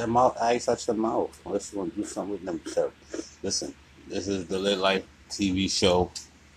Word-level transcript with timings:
their 0.00 0.06
mouth, 0.06 0.36
eyes 0.40 0.64
touch 0.64 0.86
their 0.86 0.96
mouth. 0.96 1.38
Unless 1.44 1.72
you 1.72 1.78
want 1.78 1.94
to 1.94 2.00
do 2.00 2.06
something 2.06 2.32
with 2.32 2.44
them. 2.44 2.60
So, 2.66 2.90
listen, 3.42 3.74
this 4.08 4.28
is 4.28 4.46
the 4.46 4.58
Lit 4.58 4.78
Life 4.78 5.04
TV 5.28 5.70
show. 5.70 6.10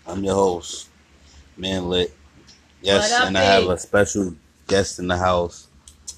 I'm 0.06 0.24
your 0.24 0.34
host, 0.34 0.88
Man 1.58 1.88
Lit. 1.90 2.14
Yes, 2.80 3.12
up, 3.12 3.26
and 3.28 3.36
I 3.38 3.42
have 3.42 3.68
a 3.68 3.78
special 3.78 4.34
guest 4.66 4.98
in 4.98 5.08
the 5.08 5.16
house. 5.16 5.68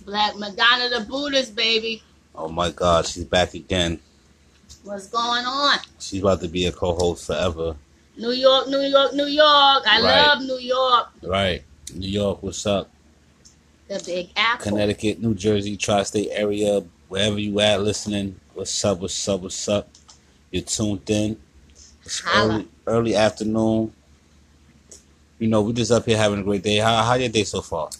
Black 0.05 0.37
Madonna 0.37 0.89
the 0.89 1.05
Buddhist, 1.05 1.57
baby. 1.57 2.03
Oh 2.35 2.49
my 2.49 2.71
God, 2.71 3.07
she's 3.07 3.25
back 3.25 3.55
again. 3.55 3.99
What's 4.85 5.09
going 5.09 5.45
on? 5.45 5.79
She's 5.99 6.21
about 6.21 6.41
to 6.43 6.49
be 6.49 6.67
a 6.67 6.73
co-host 6.73 7.27
forever. 7.27 7.77
New 8.17 8.31
York, 8.31 8.69
New 8.69 8.81
York, 8.81 9.15
New 9.15 9.27
York. 9.27 9.83
I 9.87 10.01
Right. 10.01 10.27
love 10.27 10.43
New 10.43 10.59
York. 10.59 11.09
Right. 11.23 11.65
New 11.93 12.09
York, 12.09 12.43
what's 12.43 12.65
up? 12.67 12.89
The 13.89 14.03
Big 14.05 14.31
Apple. 14.37 14.65
Connecticut, 14.65 15.21
New 15.21 15.35
Jersey, 15.35 15.77
tri-state 15.77 16.29
area, 16.33 16.83
wherever 17.09 17.39
you 17.39 17.59
at 17.61 17.81
listening. 17.81 18.39
What's 18.55 18.85
up? 18.85 19.01
What's 19.01 19.29
up? 19.29 19.41
What's 19.41 19.69
up? 19.69 19.89
You're 20.51 20.63
tuned 20.63 21.09
in. 21.11 21.37
It's 22.05 22.21
Holla. 22.21 22.55
early, 22.55 22.69
early 22.87 23.15
afternoon. 23.17 23.93
You 25.39 25.49
know, 25.49 25.63
we're 25.63 25.73
just 25.73 25.93
up 25.93 26.07
here 26.07 26.17
having 26.17 26.41
a 26.41 26.43
great 26.43 26.63
day. 26.63 26.77
How 26.79 27.03
how 27.03 27.15
your 27.15 27.29
day 27.29 27.45
so 27.45 27.61
far? 27.61 27.91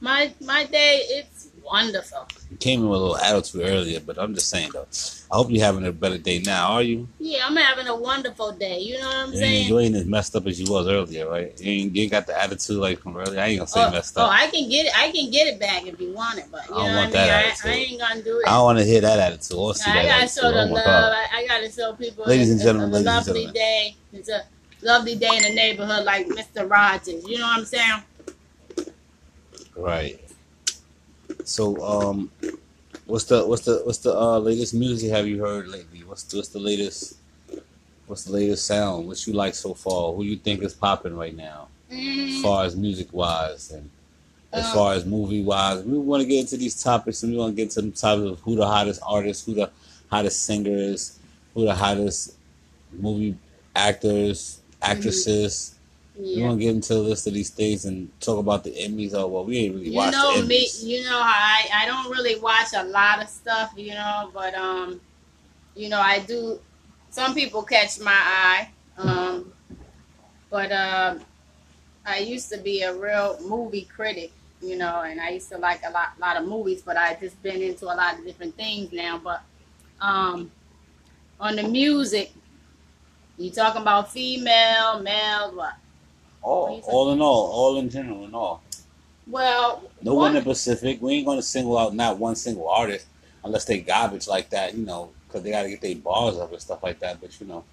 My 0.00 0.32
my 0.40 0.64
day, 0.64 1.02
it's 1.08 1.31
wonderful. 1.72 2.28
You 2.50 2.56
came 2.58 2.80
in 2.82 2.88
with 2.88 3.00
a 3.00 3.02
little 3.02 3.16
attitude 3.16 3.62
earlier, 3.64 4.00
but 4.00 4.18
I'm 4.18 4.34
just 4.34 4.50
saying 4.50 4.70
though. 4.74 4.86
I 5.32 5.36
hope 5.36 5.50
you're 5.50 5.64
having 5.64 5.86
a 5.86 5.92
better 5.92 6.18
day 6.18 6.40
now. 6.40 6.72
Are 6.72 6.82
you? 6.82 7.08
Yeah, 7.18 7.46
I'm 7.46 7.56
having 7.56 7.86
a 7.86 7.96
wonderful 7.96 8.52
day. 8.52 8.78
You 8.80 8.98
know 9.00 9.06
what 9.06 9.16
I'm 9.16 9.32
You 9.32 9.38
saying? 9.38 9.68
you 9.68 9.78
ain't 9.78 9.94
as 9.96 10.04
messed 10.04 10.36
up 10.36 10.46
as 10.46 10.60
you 10.60 10.70
was 10.70 10.86
earlier, 10.86 11.28
right? 11.28 11.58
You 11.58 11.72
ain't, 11.72 11.96
you 11.96 12.02
ain't 12.02 12.12
got 12.12 12.26
the 12.26 12.40
attitude 12.40 12.76
like 12.76 12.98
from 13.00 13.16
earlier. 13.16 13.40
I 13.40 13.46
ain't 13.46 13.58
gonna 13.58 13.68
say 13.68 13.82
oh, 13.82 13.90
messed 13.90 14.14
oh. 14.18 14.26
I 14.26 14.48
can 14.48 14.68
get 14.68 14.86
it. 14.86 14.92
I 14.94 15.10
can 15.10 15.30
get 15.30 15.46
it 15.46 15.58
back 15.58 15.86
if 15.86 15.98
you 15.98 16.12
want 16.12 16.38
it, 16.38 16.46
but 16.52 16.68
you 16.68 16.74
I 16.74 16.78
don't 16.78 16.88
know 16.92 16.96
want 17.00 17.12
what 17.12 17.18
I 17.18 17.22
mean. 17.22 17.28
that 17.28 17.30
I, 17.30 17.48
attitude. 17.48 17.70
I 17.70 17.74
ain't 17.74 18.00
gonna 18.00 18.22
do 18.22 18.38
it. 18.40 18.46
I 18.46 18.50
don't 18.50 18.64
want 18.64 18.78
to 18.78 18.84
hear 18.84 19.00
that 19.00 19.18
attitude 19.18 19.56
or 19.56 19.74
see 19.74 19.90
I 19.90 19.94
that 19.94 20.02
gotta 20.02 20.22
attitude. 20.24 20.42
show 20.42 20.52
the 20.52 20.62
oh 20.68 20.72
love. 20.72 21.12
I, 21.16 21.26
I 21.36 21.46
gotta 21.46 21.70
show 21.72 21.92
people. 21.94 22.24
Ladies 22.26 22.50
and 22.50 22.60
gentlemen, 22.60 22.90
it's 22.90 22.98
a 23.06 23.10
ladies 23.10 23.28
and 23.28 23.36
lovely 23.36 23.40
gentlemen. 23.46 23.54
day. 23.54 23.96
It's 24.12 24.28
a 24.28 24.42
lovely 24.82 25.14
day 25.16 25.30
in 25.36 25.42
the 25.44 25.54
neighborhood, 25.54 26.04
like 26.04 26.26
Mr. 26.26 26.68
Rogers. 26.70 27.26
You 27.26 27.38
know 27.38 27.46
what 27.46 27.58
I'm 27.60 27.64
saying? 27.64 28.02
Right. 29.74 30.20
So, 31.54 31.64
um, 31.82 32.30
what's 33.06 33.24
the 33.26 33.46
what's 33.46 33.64
the 33.64 33.82
what's 33.84 33.98
the 33.98 34.14
uh, 34.16 34.38
latest 34.38 34.74
music 34.74 35.10
have 35.10 35.26
you 35.26 35.38
heard 35.40 35.68
lately? 35.68 36.02
What's 36.04 36.24
the, 36.24 36.38
what's 36.38 36.48
the 36.50 36.58
latest 36.60 37.18
what's 38.06 38.24
the 38.24 38.32
latest 38.32 38.66
sound? 38.66 39.06
What 39.06 39.26
you 39.26 39.32
like 39.32 39.54
so 39.54 39.74
far? 39.74 40.12
Who 40.14 40.24
you 40.24 40.36
think 40.36 40.62
is 40.62 40.74
popping 40.74 41.16
right 41.16 41.36
now, 41.36 41.68
as 41.90 41.96
Mm, 41.96 42.42
far 42.42 42.64
as 42.64 42.76
music 42.76 43.08
wise 43.12 43.70
and 43.70 43.90
as 44.52 44.66
Um, 44.66 44.72
far 44.74 44.94
as 44.94 45.04
movie 45.04 45.42
wise? 45.42 45.84
We 45.84 45.98
want 45.98 46.22
to 46.22 46.28
get 46.28 46.40
into 46.40 46.56
these 46.56 46.82
topics 46.82 47.22
and 47.22 47.32
we 47.32 47.38
want 47.38 47.56
to 47.56 47.62
get 47.62 47.70
to 47.72 47.82
the 47.82 47.90
topics 47.92 48.30
of 48.32 48.40
who 48.40 48.56
the 48.56 48.66
hottest 48.66 49.00
artist, 49.06 49.46
who 49.46 49.54
the 49.54 49.70
hottest 50.10 50.42
singer 50.44 50.70
is, 50.94 51.18
who 51.54 51.64
the 51.64 51.74
hottest 51.74 52.36
movie 52.92 53.36
actors, 53.74 54.60
actresses. 54.82 55.74
We 55.81 55.81
yeah. 56.24 56.46
gonna 56.46 56.60
get 56.60 56.74
into 56.74 56.94
the 56.94 57.00
list 57.00 57.26
of 57.26 57.34
these 57.34 57.50
things 57.50 57.84
and 57.84 58.08
talk 58.20 58.38
about 58.38 58.64
the 58.64 58.70
Emmys. 58.70 59.14
Oh 59.14 59.26
well, 59.26 59.44
we 59.44 59.58
ain't 59.58 59.74
really 59.74 59.90
You 59.90 60.10
know 60.10 60.42
me. 60.42 60.68
You 60.80 61.04
know 61.04 61.20
I 61.22 61.68
I 61.74 61.86
don't 61.86 62.10
really 62.10 62.38
watch 62.40 62.68
a 62.76 62.84
lot 62.84 63.22
of 63.22 63.28
stuff. 63.28 63.72
You 63.76 63.94
know, 63.94 64.30
but 64.32 64.54
um, 64.54 65.00
you 65.74 65.88
know 65.88 66.00
I 66.00 66.20
do. 66.20 66.58
Some 67.10 67.34
people 67.34 67.62
catch 67.62 68.00
my 68.00 68.12
eye. 68.12 68.68
Um, 68.98 69.52
but 70.50 70.70
um, 70.70 71.20
I 72.06 72.18
used 72.18 72.50
to 72.52 72.58
be 72.58 72.82
a 72.82 72.94
real 72.94 73.38
movie 73.46 73.88
critic. 73.94 74.32
You 74.60 74.76
know, 74.76 75.02
and 75.02 75.20
I 75.20 75.30
used 75.30 75.48
to 75.50 75.58
like 75.58 75.80
a 75.84 75.90
lot 75.90 76.12
lot 76.20 76.36
of 76.36 76.46
movies, 76.46 76.82
but 76.82 76.96
I 76.96 77.16
just 77.20 77.42
been 77.42 77.62
into 77.62 77.86
a 77.86 77.96
lot 77.96 78.18
of 78.18 78.24
different 78.24 78.56
things 78.56 78.92
now. 78.92 79.18
But 79.18 79.42
um, 80.00 80.52
on 81.40 81.56
the 81.56 81.64
music, 81.64 82.32
you 83.38 83.50
talking 83.50 83.82
about 83.82 84.12
female, 84.12 85.00
male, 85.00 85.52
what? 85.56 85.74
All, 86.42 86.80
all 86.86 87.12
in 87.12 87.20
all, 87.20 87.50
all 87.52 87.78
in 87.78 87.88
general 87.88 88.24
and 88.24 88.34
all. 88.34 88.62
Well, 89.26 89.82
No 90.02 90.14
one 90.14 90.36
in 90.36 90.42
Pacific. 90.42 91.00
We 91.00 91.14
ain't 91.14 91.26
gonna 91.26 91.42
single 91.42 91.78
out 91.78 91.94
not 91.94 92.18
one 92.18 92.34
single 92.34 92.68
artist 92.68 93.06
unless 93.44 93.64
they 93.64 93.78
garbage 93.80 94.26
like 94.26 94.50
that, 94.50 94.74
you 94.74 94.84
know, 94.84 95.10
because 95.26 95.42
they 95.42 95.50
gotta 95.50 95.68
get 95.68 95.80
their 95.80 95.94
bars 95.96 96.36
up 96.38 96.50
and 96.52 96.60
stuff 96.60 96.82
like 96.82 96.98
that. 97.00 97.20
But 97.20 97.40
you 97.40 97.46
know, 97.46 97.64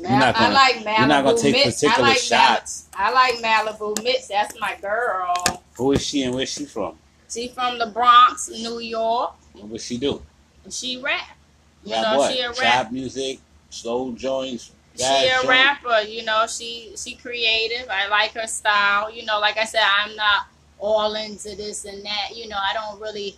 Mal- 0.00 0.18
not 0.18 0.34
gonna- 0.34 0.46
I 0.48 0.52
like 0.52 0.76
Malibu 0.84 0.98
you're 0.98 1.06
not 1.06 1.24
gonna 1.24 1.38
take 1.38 1.64
particular 1.64 1.94
I 1.94 2.08
like 2.08 2.18
shots. 2.18 2.86
Mal- 2.98 3.06
I 3.06 3.12
like 3.12 3.34
Malibu 3.78 4.02
Mitch. 4.02 4.28
That's 4.28 4.58
my 4.60 4.76
girl. 4.82 5.34
who 5.74 5.92
is 5.92 6.04
she 6.04 6.22
and 6.24 6.34
where's 6.34 6.50
she 6.52 6.64
from? 6.64 6.98
She 7.32 7.48
from 7.48 7.78
the 7.78 7.86
Bronx, 7.86 8.48
New 8.50 8.80
York. 8.80 9.34
What 9.54 9.80
she 9.80 9.96
do? 9.98 10.20
She 10.68 10.98
rap. 11.00 11.36
You 11.84 11.92
Rap 11.94 12.02
know, 12.02 12.18
what? 12.18 12.32
she 12.34 12.40
a 12.40 12.48
rap. 12.48 12.56
Trap 12.56 12.92
music, 12.92 13.38
slow 13.70 14.12
joints. 14.12 14.72
She 14.96 15.28
a 15.28 15.46
rapper. 15.46 16.00
You 16.00 16.24
know, 16.24 16.46
she 16.46 16.92
she 16.96 17.14
creative. 17.14 17.88
I 17.90 18.08
like 18.08 18.32
her 18.32 18.46
style. 18.46 19.12
You 19.14 19.24
know, 19.24 19.38
like 19.40 19.56
I 19.56 19.64
said, 19.64 19.82
I'm 19.82 20.14
not 20.16 20.46
all 20.78 21.14
into 21.14 21.56
this 21.56 21.84
and 21.84 22.04
that. 22.04 22.30
You 22.34 22.48
know, 22.48 22.58
I 22.58 22.72
don't 22.74 23.00
really 23.00 23.36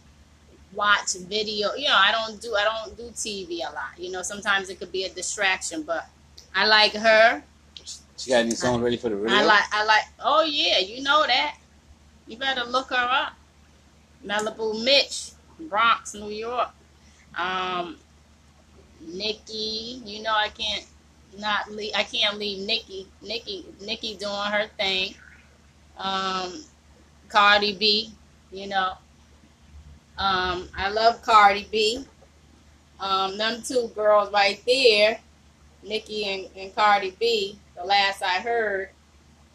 watch 0.74 1.14
video. 1.14 1.74
You 1.74 1.88
know, 1.88 1.96
I 1.98 2.12
don't 2.12 2.40
do 2.40 2.54
I 2.54 2.64
don't 2.64 2.96
do 2.96 3.04
TV 3.10 3.60
a 3.60 3.72
lot. 3.72 3.98
You 3.98 4.10
know, 4.10 4.22
sometimes 4.22 4.70
it 4.70 4.78
could 4.78 4.92
be 4.92 5.04
a 5.04 5.10
distraction, 5.10 5.82
but 5.82 6.08
I 6.54 6.66
like 6.66 6.92
her. 6.94 7.42
She 8.16 8.30
got 8.30 8.40
any 8.40 8.52
songs 8.52 8.82
ready 8.82 8.96
for 8.96 9.08
the 9.08 9.16
radio? 9.16 9.36
I 9.36 9.42
like 9.42 9.64
I 9.72 9.84
like 9.84 10.04
oh 10.20 10.42
yeah, 10.42 10.78
you 10.78 11.02
know 11.02 11.24
that. 11.26 11.56
You 12.26 12.36
better 12.36 12.64
look 12.64 12.90
her 12.90 12.96
up. 12.96 13.32
Malibu 14.24 14.84
Mitch, 14.84 15.32
Bronx, 15.69 16.14
New 16.14 16.28
York. 16.30 16.69
Um 17.36 17.96
Nikki, 19.00 20.00
you 20.04 20.22
know 20.22 20.32
I 20.32 20.48
can't 20.48 20.86
not 21.38 21.70
leave 21.70 21.93
I 21.94 22.03
can't 22.04 22.38
leave 22.38 22.66
Nikki. 22.66 23.06
Nikki 23.22 23.65
Nikki 23.81 24.16
doing 24.16 24.50
her 24.50 24.66
thing. 24.78 25.15
Um 25.98 26.65
Cardi 27.28 27.75
B, 27.76 28.12
you 28.50 28.69
know. 28.69 28.93
Um 30.19 30.69
I 30.76 30.91
love 30.91 31.22
Cardi 31.22 31.66
B. 31.70 32.04
Um 33.00 33.38
them 33.38 33.62
two 33.62 33.91
girls 33.94 34.32
right 34.32 34.62
there, 34.66 35.20
Nikki 35.82 36.25
and, 36.25 36.48
and 36.56 36.75
Cardi 36.75 37.16
B, 37.19 37.59
the 37.76 37.84
last 37.84 38.22
I 38.22 38.41
heard, 38.41 38.91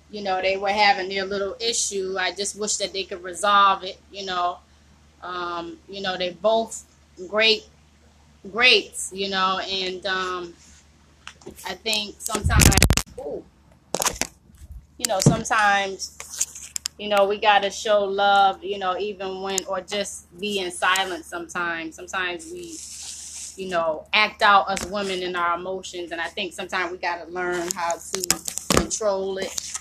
you 0.10 0.22
know, 0.22 0.42
they 0.42 0.58
were 0.58 0.70
having 0.70 1.10
their 1.10 1.26
little 1.26 1.56
issue. 1.60 2.16
I 2.20 2.32
just 2.32 2.60
wish 2.60 2.78
that 2.78 2.94
they 2.94 3.04
could 3.04 3.24
resolve 3.24 3.84
it, 3.84 4.00
you 4.12 4.26
know. 4.26 4.58
Um, 5.22 5.78
you 5.90 6.02
know, 6.02 6.18
they 6.18 6.32
both 6.32 6.84
great 7.30 7.64
greats, 8.52 9.12
you 9.14 9.30
know, 9.30 9.60
and 9.60 10.06
um 10.06 10.54
I 11.66 11.76
think 11.76 12.16
sometimes 12.20 12.76
ooh, 13.20 13.44
you 14.98 15.06
know, 15.08 15.20
sometimes 15.20 16.74
you 16.98 17.10
know, 17.10 17.28
we 17.28 17.38
gotta 17.38 17.70
show 17.70 18.04
love, 18.04 18.64
you 18.64 18.80
know, 18.80 18.98
even 18.98 19.42
when 19.42 19.64
or 19.66 19.82
just 19.82 20.28
be 20.40 20.60
in 20.60 20.72
silence 20.72 21.28
sometimes. 21.28 21.96
Sometimes 21.96 22.52
we 22.52 22.76
you 23.58 23.70
know, 23.70 24.06
act 24.14 24.42
out 24.42 24.70
as 24.70 24.86
women 24.86 25.24
in 25.24 25.36
our 25.36 25.58
emotions. 25.58 26.12
And 26.12 26.22
I 26.22 26.28
think 26.28 26.54
sometimes 26.54 26.92
we 26.92 26.98
got 26.98 27.26
to 27.26 27.32
learn 27.32 27.68
how 27.76 27.96
to 27.96 28.78
control 28.78 29.38
it 29.40 29.80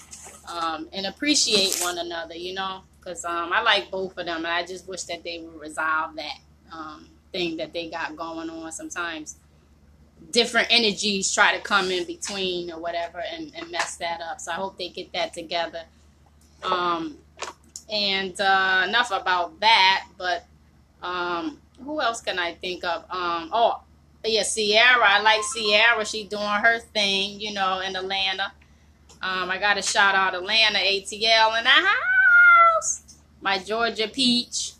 um, 0.49 0.89
and 0.93 1.07
appreciate 1.07 1.79
one 1.83 1.99
another, 1.99 2.35
you 2.35 2.55
know, 2.55 2.81
because 2.99 3.25
um, 3.25 3.53
I 3.53 3.61
like 3.61 3.91
both 3.91 4.17
of 4.17 4.27
them. 4.27 4.39
And 4.39 4.47
I 4.47 4.65
just 4.65 4.89
wish 4.89 5.05
that 5.05 5.23
they 5.23 5.41
would 5.41 5.61
resolve 5.61 6.17
that 6.17 6.39
um, 6.73 7.09
thing 7.33 7.59
that 7.59 7.73
they 7.73 7.91
got 7.91 8.17
going 8.17 8.49
on. 8.49 8.73
Sometimes 8.73 9.37
different 10.31 10.69
energies 10.71 11.33
try 11.33 11.57
to 11.57 11.63
come 11.63 11.91
in 11.91 12.05
between 12.05 12.71
or 12.71 12.79
whatever 12.79 13.23
and, 13.33 13.53
and 13.57 13.71
mess 13.71 13.97
that 13.97 14.21
up. 14.21 14.41
So 14.41 14.53
I 14.53 14.55
hope 14.57 14.77
they 14.79 14.89
get 14.89 15.13
that 15.13 15.33
together. 15.33 15.83
Um, 16.63 17.17
and 17.91 18.39
uh, 18.41 18.85
enough 18.89 19.11
about 19.13 19.59
that, 19.61 20.07
but 20.19 20.45
um, 21.03 21.61
who 21.85 22.01
else 22.01 22.21
can 22.21 22.39
I 22.39 22.55
think 22.55 22.85
of? 22.85 23.03
Um, 23.11 23.51
oh, 23.53 23.81
yeah, 24.25 24.43
Ciara. 24.43 25.05
I 25.05 25.21
like 25.21 25.41
Ciara. 25.55 26.05
She 26.05 26.25
doing 26.25 26.43
her 26.43 26.81
thing, 26.81 27.41
you 27.41 27.53
know, 27.53 27.81
in 27.81 27.95
Atlanta. 27.95 28.53
Um, 29.23 29.51
I 29.51 29.59
got 29.59 29.75
to 29.75 29.83
shout 29.83 30.15
out 30.15 30.35
Atlanta 30.35 30.79
ATL 30.79 31.59
in 31.59 31.65
the 31.65 31.71
house. 31.71 33.17
My 33.41 33.59
Georgia 33.59 34.09
Peach. 34.09 34.73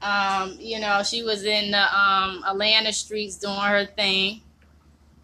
Um, 0.00 0.56
you 0.60 0.78
know, 0.78 1.02
she 1.02 1.22
was 1.22 1.44
in 1.44 1.72
the 1.72 1.98
um, 1.98 2.44
Atlanta 2.46 2.92
streets 2.92 3.36
doing 3.36 3.56
her 3.56 3.86
thing. 3.86 4.42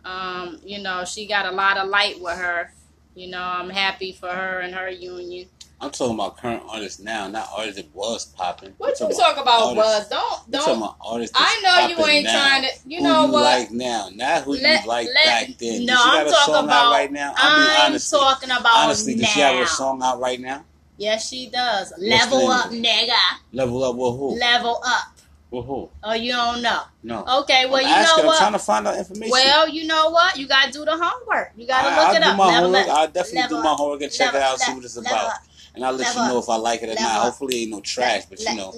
Um, 0.04 0.58
you 0.64 0.81
know, 0.82 1.04
she 1.04 1.26
got 1.26 1.46
a 1.46 1.50
lot 1.50 1.76
of 1.78 1.88
light 1.88 2.20
with 2.20 2.37
her. 2.37 2.72
You 3.14 3.28
know, 3.31 3.43
I'm 3.43 3.69
happy 3.69 4.12
for 4.12 4.28
her 4.28 4.60
and 4.60 4.75
her 4.75 4.88
union. 4.90 5.49
I'm 5.81 5.90
talking 5.90 6.14
about 6.14 6.37
current 6.38 6.62
artists 6.69 7.00
now, 7.00 7.26
not 7.26 7.49
artists 7.52 7.76
that 7.76 7.93
was 7.93 8.26
popping. 8.26 8.72
What 8.78 9.00
I'm 9.02 9.10
you 9.10 9.16
talking 9.16 9.34
talk 9.34 9.43
about, 9.43 9.75
Buzz? 9.75 10.08
Don't 10.08 10.44
I'm 10.44 10.50
don't. 10.50 10.76
about 10.78 10.96
artists 11.04 11.37
I 11.38 11.60
know 11.62 11.88
you 11.88 12.06
ain't 12.08 12.25
now. 12.25 12.32
trying 12.49 12.62
to. 12.62 12.69
You 12.87 12.99
who 12.99 13.02
know 13.04 13.26
you 13.26 13.32
what? 13.32 13.43
like 13.43 13.70
now, 13.72 14.08
not 14.14 14.43
who 14.43 14.52
Let- 14.54 14.82
you 14.84 14.88
like 14.88 15.08
let- 15.12 15.25
back 15.49 15.58
then. 15.58 15.84
No, 15.84 15.96
I'm 15.99 16.26
talking 16.28 16.55
about. 16.64 16.93
right 16.93 17.10
now? 17.10 17.34
I'll 17.37 17.93
I'm 17.93 17.98
talking 17.98 18.50
about 18.50 18.84
Honestly, 18.84 19.16
now. 19.16 19.22
does 19.22 19.28
she 19.31 19.40
have 19.40 19.56
a 19.56 19.66
song 19.66 20.00
out 20.05 20.20
right 20.20 20.38
now? 20.40 20.64
Yes, 20.98 21.28
she 21.28 21.48
does. 21.50 21.93
Level 21.98 22.46
up, 22.48 22.70
nigga. 22.70 23.10
Level 23.52 23.82
up 23.82 23.96
with 23.96 24.19
who? 24.19 24.38
Level 24.38 24.81
up. 24.87 25.12
With 25.52 25.66
who? 25.66 25.90
Oh, 26.02 26.14
you 26.14 26.32
don't 26.32 26.62
know. 26.62 26.81
No. 27.02 27.25
Okay, 27.43 27.66
well 27.66 27.76
I'm 27.76 27.82
you 27.82 27.88
asking, 27.94 27.94
know 27.94 28.14
what? 28.14 28.19
I'm 28.22 28.26
what? 28.26 28.38
trying 28.38 28.52
to 28.52 28.58
find 28.58 28.88
out 28.88 28.96
information. 28.96 29.31
Well, 29.31 29.69
you 29.69 29.87
know 29.87 30.08
what? 30.10 30.37
You 30.38 30.49
gotta 30.49 30.72
do 30.72 30.84
the 30.84 30.96
homework. 30.96 31.52
You 31.56 31.66
gotta 31.66 31.88
I, 31.88 31.90
look 31.90 32.08
I'll 32.08 32.14
it 32.16 32.22
up. 32.22 32.37
my 32.38 32.46
Never 32.50 32.62
homework. 32.66 32.87
let- 32.87 32.96
I'll 32.96 33.06
definitely 33.08 33.38
never- 33.40 33.54
do 33.56 33.62
my 33.62 33.75
homework 33.75 34.02
and 34.02 34.10
check 34.12 34.34
it 34.34 34.40
out, 34.43 34.58
see 34.60 34.72
what 34.72 34.84
it's 34.84 34.96
never- 34.96 35.08
about. 35.14 35.32
And 35.75 35.84
I'll 35.84 35.93
let 35.93 36.04
never- 36.06 36.20
you 36.20 36.26
know 36.32 36.38
if 36.38 36.49
I 36.49 36.56
like 36.56 36.82
it 36.82 36.88
or 36.88 36.94
not. 37.00 37.22
Hopefully, 37.22 37.56
it 37.56 37.62
ain't 37.62 37.70
no 37.70 37.81
trash, 37.81 38.25
but 38.31 38.40
you 38.40 38.54
know, 38.56 38.75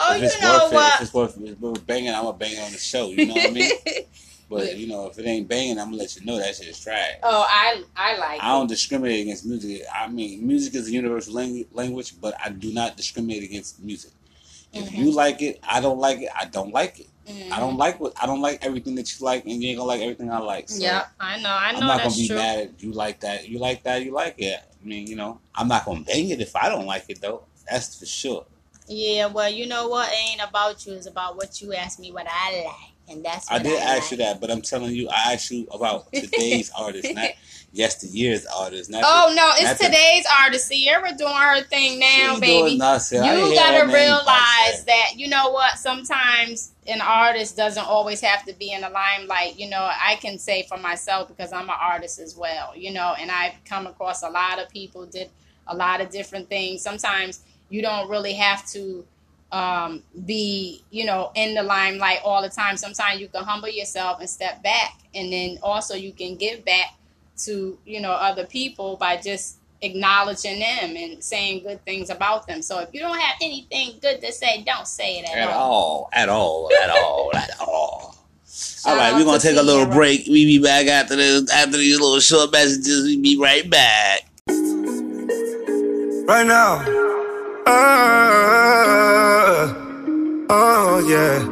Oh, 0.00 0.14
if 0.14 0.20
you 0.20 0.26
it's 0.26 0.40
know 0.40 0.52
worth 0.52 0.62
it, 0.62 0.66
if 0.66 0.72
what? 0.74 1.00
it's 1.02 1.14
worth, 1.14 1.36
if 1.40 1.56
it's 1.76 1.80
banging, 1.84 2.10
I'm 2.14 2.22
gonna 2.24 2.36
bang 2.36 2.52
it 2.52 2.60
on 2.60 2.70
the 2.72 2.78
show. 2.78 3.08
You 3.08 3.26
know 3.26 3.34
what 3.34 3.46
I 3.46 3.50
mean? 3.50 3.70
But 4.50 4.78
you 4.78 4.86
know, 4.86 5.08
if 5.08 5.18
it 5.18 5.26
ain't 5.26 5.46
banging, 5.46 5.78
I'm 5.78 5.88
gonna 5.88 5.98
let 5.98 6.16
you 6.16 6.24
know 6.24 6.38
that 6.38 6.56
shit 6.56 6.68
is 6.68 6.80
trash. 6.80 7.10
oh, 7.22 7.44
I 7.46 7.82
I 7.94 8.16
like 8.16 8.42
I 8.42 8.48
don't 8.52 8.66
discriminate 8.66 9.20
against 9.20 9.44
music. 9.44 9.82
I 9.94 10.08
mean, 10.08 10.46
music 10.46 10.74
is 10.74 10.88
a 10.88 10.90
universal 10.90 11.34
langu- 11.34 11.66
language, 11.72 12.14
but 12.18 12.32
I 12.42 12.48
do 12.48 12.72
not 12.72 12.96
discriminate 12.96 13.42
against 13.42 13.78
music. 13.82 14.10
If 14.72 14.90
Mhm. 14.90 14.98
you 14.98 15.10
like 15.12 15.40
it, 15.42 15.60
I 15.62 15.80
don't 15.80 15.98
like 15.98 16.20
it. 16.20 16.28
I 16.38 16.44
don't 16.46 16.72
like 16.72 17.00
it. 17.00 17.08
it. 17.26 17.52
I 17.52 17.58
don't 17.60 17.76
like 17.76 18.00
what 18.00 18.12
I 18.20 18.26
don't 18.26 18.40
like 18.40 18.64
everything 18.64 18.94
that 18.96 19.18
you 19.18 19.24
like, 19.24 19.44
and 19.46 19.62
you 19.62 19.68
ain't 19.70 19.78
gonna 19.78 19.88
like 19.88 20.00
everything 20.02 20.30
I 20.30 20.38
like. 20.38 20.68
So 20.68 20.82
Yeah, 20.82 21.04
I 21.20 21.40
know. 21.40 21.50
I 21.50 21.72
know. 21.72 21.78
I'm 21.78 21.86
not 21.86 22.02
gonna 22.02 22.14
be 22.14 22.26
true. 22.26 22.36
mad 22.36 22.58
at 22.58 22.82
you 22.82 22.92
like 22.92 23.20
that. 23.20 23.48
You 23.48 23.58
like 23.58 23.82
that. 23.84 24.04
You 24.04 24.12
like 24.12 24.34
it. 24.38 24.60
I 24.60 24.86
mean, 24.86 25.06
you 25.06 25.16
know, 25.16 25.40
I'm 25.54 25.68
not 25.68 25.84
gonna 25.84 26.00
bang 26.02 26.28
it 26.30 26.40
if 26.40 26.54
I 26.54 26.68
don't 26.68 26.86
like 26.86 27.04
it 27.08 27.20
though. 27.20 27.44
That's 27.70 27.98
for 27.98 28.06
sure. 28.06 28.46
Yeah, 28.86 29.26
well, 29.26 29.50
you 29.50 29.66
know 29.66 29.88
what? 29.88 30.10
It 30.10 30.16
ain't 30.32 30.48
about 30.48 30.86
you. 30.86 30.94
It's 30.94 31.06
about 31.06 31.36
what 31.36 31.60
you 31.60 31.74
ask 31.74 31.98
me 31.98 32.10
what 32.12 32.26
I 32.30 32.64
like, 32.64 32.92
and 33.14 33.24
that's 33.24 33.50
I 33.50 33.58
did 33.58 33.82
I 33.82 33.96
ask 33.96 34.10
you 34.10 34.16
that, 34.18 34.40
but 34.40 34.50
I'm 34.50 34.62
telling 34.62 34.94
you, 34.94 35.08
I 35.10 35.34
asked 35.34 35.50
you 35.50 35.66
about 35.70 36.10
today's 36.12 36.70
artist, 36.76 37.12
not 37.12 37.30
yesteryear's 37.72 38.46
artist. 38.46 38.90
Not 38.90 39.02
Oh 39.04 39.28
no, 39.34 39.34
not 39.48 39.60
it's 39.60 39.78
the- 39.78 39.86
today's 39.86 40.24
artist. 40.42 40.72
Ciara 40.72 41.14
doing 41.16 41.32
her 41.34 41.62
thing 41.62 41.98
now, 41.98 42.34
baby. 42.40 42.76
you 43.26 43.54
gotta 43.54 43.78
realize 43.94 44.84
that 44.86 45.12
you 45.16 45.28
know 45.28 45.50
what 45.50 45.78
sometimes 45.78 46.72
an 46.86 47.00
artist 47.00 47.56
doesn't 47.56 47.84
always 47.86 48.20
have 48.20 48.44
to 48.46 48.52
be 48.54 48.72
in 48.72 48.80
the 48.80 48.88
limelight 48.88 49.58
you 49.58 49.68
know 49.68 49.90
i 50.00 50.14
can 50.22 50.38
say 50.38 50.62
for 50.68 50.78
myself 50.78 51.28
because 51.28 51.52
i'm 51.52 51.68
an 51.68 51.76
artist 51.78 52.18
as 52.18 52.34
well 52.34 52.72
you 52.74 52.90
know 52.90 53.14
and 53.20 53.30
i've 53.30 53.52
come 53.66 53.86
across 53.86 54.22
a 54.22 54.28
lot 54.30 54.58
of 54.58 54.68
people 54.70 55.04
did 55.04 55.28
a 55.66 55.76
lot 55.76 56.00
of 56.00 56.08
different 56.10 56.48
things 56.48 56.80
sometimes 56.80 57.40
you 57.68 57.82
don't 57.82 58.08
really 58.08 58.32
have 58.32 58.64
to 58.66 59.04
um, 59.52 60.02
be 60.26 60.82
you 60.90 61.04
know 61.06 61.30
in 61.34 61.54
the 61.54 61.62
limelight 61.62 62.20
all 62.24 62.40
the 62.42 62.48
time 62.48 62.76
sometimes 62.78 63.20
you 63.20 63.28
can 63.28 63.44
humble 63.44 63.68
yourself 63.68 64.20
and 64.20 64.28
step 64.28 64.62
back 64.62 64.98
and 65.14 65.30
then 65.32 65.58
also 65.62 65.94
you 65.94 66.12
can 66.12 66.36
give 66.36 66.64
back 66.64 66.94
to 67.38 67.78
you 67.84 68.00
know 68.00 68.12
other 68.12 68.44
people 68.46 68.96
by 68.96 69.16
just 69.16 69.56
acknowledging 69.80 70.58
them 70.58 70.96
and 70.96 71.22
saying 71.22 71.62
good 71.62 71.84
things 71.84 72.10
about 72.10 72.46
them. 72.48 72.60
So 72.62 72.80
if 72.80 72.88
you 72.92 72.98
don't 73.00 73.16
have 73.18 73.36
anything 73.40 73.92
good 74.02 74.20
to 74.22 74.32
say, 74.32 74.62
don't 74.66 74.88
say 74.88 75.20
it 75.20 75.28
at, 75.30 75.38
At 75.38 75.48
all. 75.50 75.62
all, 75.62 76.08
at 76.12 76.28
all, 76.28 76.68
at 76.82 76.90
all, 76.90 77.30
at 77.36 77.50
all. 77.60 78.16
All 78.86 78.96
right, 78.96 79.12
we're 79.14 79.24
gonna 79.24 79.38
to 79.38 79.46
take 79.46 79.56
a 79.56 79.62
little 79.62 79.84
Ciara. 79.84 79.94
break. 79.96 80.26
We 80.26 80.44
be 80.46 80.58
back 80.62 80.86
after 80.86 81.14
this. 81.16 81.48
After 81.52 81.76
these 81.76 82.00
little 82.00 82.18
short 82.20 82.50
messages, 82.52 83.04
we 83.04 83.18
be 83.20 83.36
right 83.38 83.68
back. 83.70 84.22
right 86.26 86.46
now. 86.46 86.80
Uh, 87.66 89.74
oh 90.50 90.98
yeah. 91.08 91.44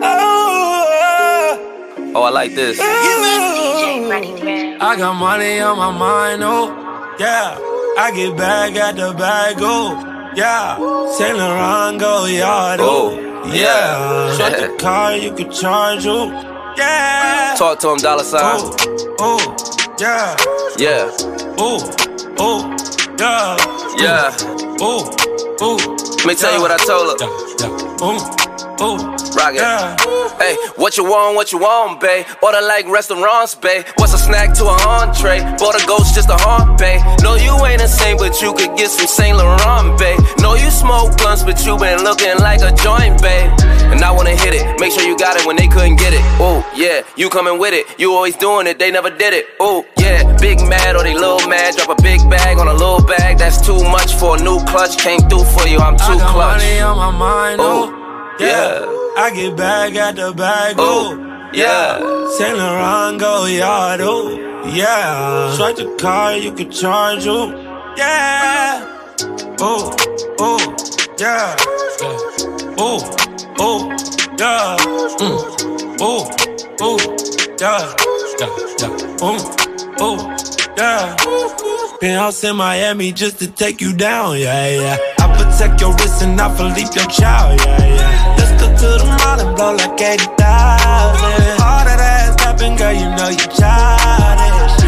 Oh, 0.00 2.14
Oh, 2.14 2.22
I 2.22 2.30
like 2.30 2.54
this. 2.54 2.78
Uh, 2.80 2.84
I 4.06 4.94
got 4.96 5.14
money 5.14 5.58
on 5.58 5.76
my 5.76 5.90
mind, 5.90 6.42
oh 6.44 6.68
yeah. 7.18 7.58
I 7.98 8.12
get 8.14 8.36
back 8.36 8.76
at 8.76 8.94
the 8.94 9.12
bag, 9.12 9.56
oh 9.58 10.30
yeah. 10.36 10.76
Saint 11.16 11.36
Laurent 11.36 11.98
go 11.98 12.26
yard, 12.26 12.78
oh 12.80 13.10
Oh, 13.10 13.46
yeah. 13.48 13.54
yeah. 13.54 14.36
Shut 14.36 14.52
the 14.60 14.76
car, 14.82 15.16
you 15.16 15.34
can 15.34 15.50
charge, 15.50 16.06
oh 16.06 16.30
yeah. 16.76 17.54
Talk 17.58 17.80
to 17.80 17.88
him, 17.90 17.98
dollar 17.98 18.22
sign. 18.22 18.42
Oh, 18.44 18.76
oh 19.18 19.96
yeah. 19.98 20.36
Yeah, 20.78 21.10
Oh, 21.58 21.82
oh 22.38 22.76
yeah. 23.18 23.56
yeah. 23.98 24.30
Oh, 24.80 25.10
oh. 25.60 25.96
Let 26.18 26.26
me 26.26 26.34
tell 26.36 26.54
you 26.54 26.60
what 26.60 26.70
I 26.70 26.76
told 26.76 27.20
her. 27.20 27.26
Yeah, 27.26 27.66
yeah. 27.66 27.96
Oh, 28.00 28.76
oh. 28.78 29.17
Rock 29.34 29.54
it. 29.54 29.60
Yeah. 29.60 29.96
Hey, 30.38 30.56
what 30.76 30.96
you 30.96 31.04
want, 31.04 31.34
what 31.36 31.50
you 31.52 31.58
want, 31.58 32.00
babe? 32.00 32.24
Order 32.42 32.60
like 32.62 32.86
restaurants, 32.88 33.54
babe. 33.54 33.84
What's 33.96 34.14
a 34.14 34.18
snack 34.18 34.54
to 34.58 34.64
an 34.64 34.80
entree? 34.86 35.40
Bought 35.58 35.74
a 35.80 35.86
ghost 35.86 36.14
just 36.14 36.28
a 36.30 36.36
haunt, 36.38 36.78
babe. 36.78 37.00
No, 37.22 37.34
you 37.34 37.52
ain't 37.66 37.80
same, 37.88 38.16
but 38.18 38.40
you 38.42 38.52
could 38.52 38.76
get 38.76 38.90
some 38.90 39.06
Saint 39.06 39.36
Laurent, 39.36 39.98
babe. 39.98 40.20
No, 40.38 40.54
you 40.54 40.70
smoke 40.70 41.16
blunts, 41.16 41.42
but 41.42 41.64
you 41.64 41.76
been 41.78 42.04
looking 42.04 42.36
like 42.38 42.60
a 42.60 42.72
joint, 42.84 43.20
babe. 43.22 43.50
And 43.90 44.04
I 44.04 44.10
wanna 44.12 44.36
hit 44.36 44.54
it. 44.54 44.62
Make 44.78 44.92
sure 44.92 45.02
you 45.02 45.16
got 45.16 45.36
it 45.40 45.46
when 45.46 45.56
they 45.56 45.66
couldn't 45.66 45.96
get 45.96 46.12
it. 46.12 46.20
Oh, 46.38 46.60
yeah, 46.76 47.00
you 47.16 47.30
coming 47.30 47.58
with 47.58 47.72
it. 47.74 47.86
You 47.98 48.12
always 48.12 48.36
doing 48.36 48.66
it, 48.66 48.78
they 48.78 48.90
never 48.90 49.10
did 49.10 49.32
it. 49.32 49.46
Oh, 49.58 49.84
yeah, 49.98 50.22
big 50.38 50.60
mad 50.68 50.94
or 50.96 51.02
they 51.02 51.14
little 51.14 51.48
mad. 51.48 51.74
Drop 51.76 51.98
a 51.98 52.02
big 52.02 52.20
bag 52.30 52.58
on 52.58 52.68
a 52.68 52.72
little 52.74 53.02
bag. 53.02 53.38
That's 53.38 53.60
too 53.64 53.82
much 53.84 54.14
for 54.14 54.36
a 54.36 54.42
new 54.42 54.60
clutch. 54.66 54.98
Can't 54.98 55.28
do 55.30 55.42
for 55.44 55.66
you, 55.66 55.78
I'm 55.78 55.94
I 55.94 56.06
too 56.06 56.18
got 56.18 56.30
clutch. 56.32 56.58
money 56.62 56.80
on 56.80 56.96
my 56.96 57.10
mind, 57.10 57.60
oh, 57.60 57.88
Oh, 57.90 58.36
yeah. 58.40 58.46
yeah. 58.46 58.97
I 59.20 59.30
get 59.34 59.56
back 59.56 59.96
at 59.96 60.14
the 60.14 60.32
bag, 60.32 60.76
oh, 60.78 61.12
yeah. 61.52 61.98
Saint 62.38 62.56
Laurent 62.56 63.18
go 63.18 63.46
yard, 63.46 64.00
oh, 64.00 64.30
yeah. 64.72 65.52
Strike 65.54 65.74
the 65.74 65.96
car, 66.00 66.36
you 66.36 66.52
can 66.52 66.70
charge, 66.70 67.26
oh, 67.26 67.50
yeah. 67.96 68.84
Oh, 69.60 69.92
oh, 70.38 70.76
yeah. 71.18 71.56
Oh, 72.78 73.16
oh, 73.58 73.90
yeah. 74.38 74.76
Mm. 75.18 75.96
Oh, 76.00 76.30
oh, 76.80 76.98
yeah. 77.58 77.94
Oh, 79.20 79.38
oh, 79.98 80.36
yeah. 80.76 81.98
Penthouse 82.00 82.44
in 82.44 82.54
Miami 82.54 83.10
just 83.10 83.40
to 83.40 83.48
take 83.50 83.80
you 83.80 83.92
down, 83.96 84.38
yeah, 84.38 84.68
yeah. 84.68 84.96
I 85.18 85.36
protect 85.36 85.80
your 85.80 85.92
wrist 85.94 86.22
and 86.22 86.40
I 86.40 86.56
Philippe 86.56 86.94
your 86.94 87.06
child, 87.10 87.58
yeah, 87.66 87.84
yeah. 87.96 88.47
To 88.78 88.86
the 88.86 89.04
mall 89.18 89.40
and 89.42 89.56
blow 89.56 89.74
like 89.74 90.00
80,000. 90.00 90.38
All 90.38 91.82
that 91.82 91.98
ass 91.98 92.36
tapping, 92.36 92.76
girl, 92.76 92.92
you 92.94 93.10
know 93.18 93.28
you 93.28 93.46
childish. 93.58 94.78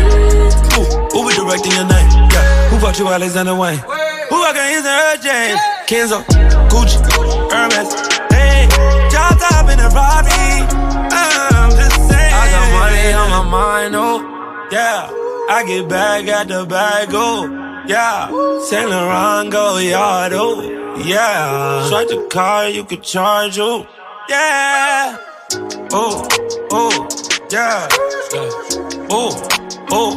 Who, 0.74 0.82
who 1.10 1.18
be 1.26 1.34
directing 1.34 1.72
your 1.74 1.88
name? 1.90 2.06
Yeah. 2.30 2.70
Who 2.70 2.78
bought 2.80 2.98
you 2.98 3.08
Alexander 3.08 3.54
Wang? 3.54 3.78
Who 4.30 4.36
rockin' 4.38 4.62
his 4.70 4.86
and 4.86 4.94
her 4.94 5.16
James? 5.18 5.58
Kenzo, 5.90 6.22
Gucci, 6.70 7.02
Hermes. 7.50 7.90
Hey, 8.30 8.68
job 9.10 9.34
top 9.42 9.66
in 9.74 9.78
the 9.82 9.90
Robbie. 9.90 10.62
I'm 11.10 11.70
just 11.74 11.98
saying. 12.06 12.30
I 12.30 12.46
got 12.46 12.66
money 12.78 13.12
on 13.12 13.28
my 13.30 13.42
mind, 13.50 13.94
oh, 13.96 14.22
yeah. 14.70 15.10
I 15.50 15.64
get 15.66 15.88
back 15.88 16.28
at 16.28 16.46
the 16.46 16.64
bag, 16.64 17.08
oh, 17.10 17.48
yeah. 17.90 18.30
Saint 18.60 18.88
Laurent 18.88 19.50
go 19.50 19.78
yard, 19.78 20.32
oh, 20.32 20.62
yeah. 21.04 21.84
Strike 21.86 22.08
the 22.08 22.26
car, 22.30 22.68
you 22.68 22.84
can 22.84 23.02
charge, 23.02 23.58
oh, 23.58 23.86
yeah. 24.28 25.18
Oh, 25.92 26.26
oh, 26.70 27.08
yeah. 27.50 27.88
Oh, 29.10 29.32
oh, 29.90 30.12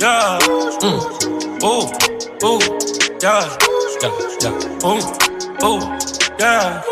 yeah. 0.00 0.38
Mm. 0.80 1.60
Oh, 1.62 1.92
oh, 2.42 2.60
yeah. 3.22 3.44
Yeah, 4.02 4.12
yeah. 4.40 4.78
Oh, 4.82 5.00
oh, 5.60 5.80
yeah. 6.38 6.82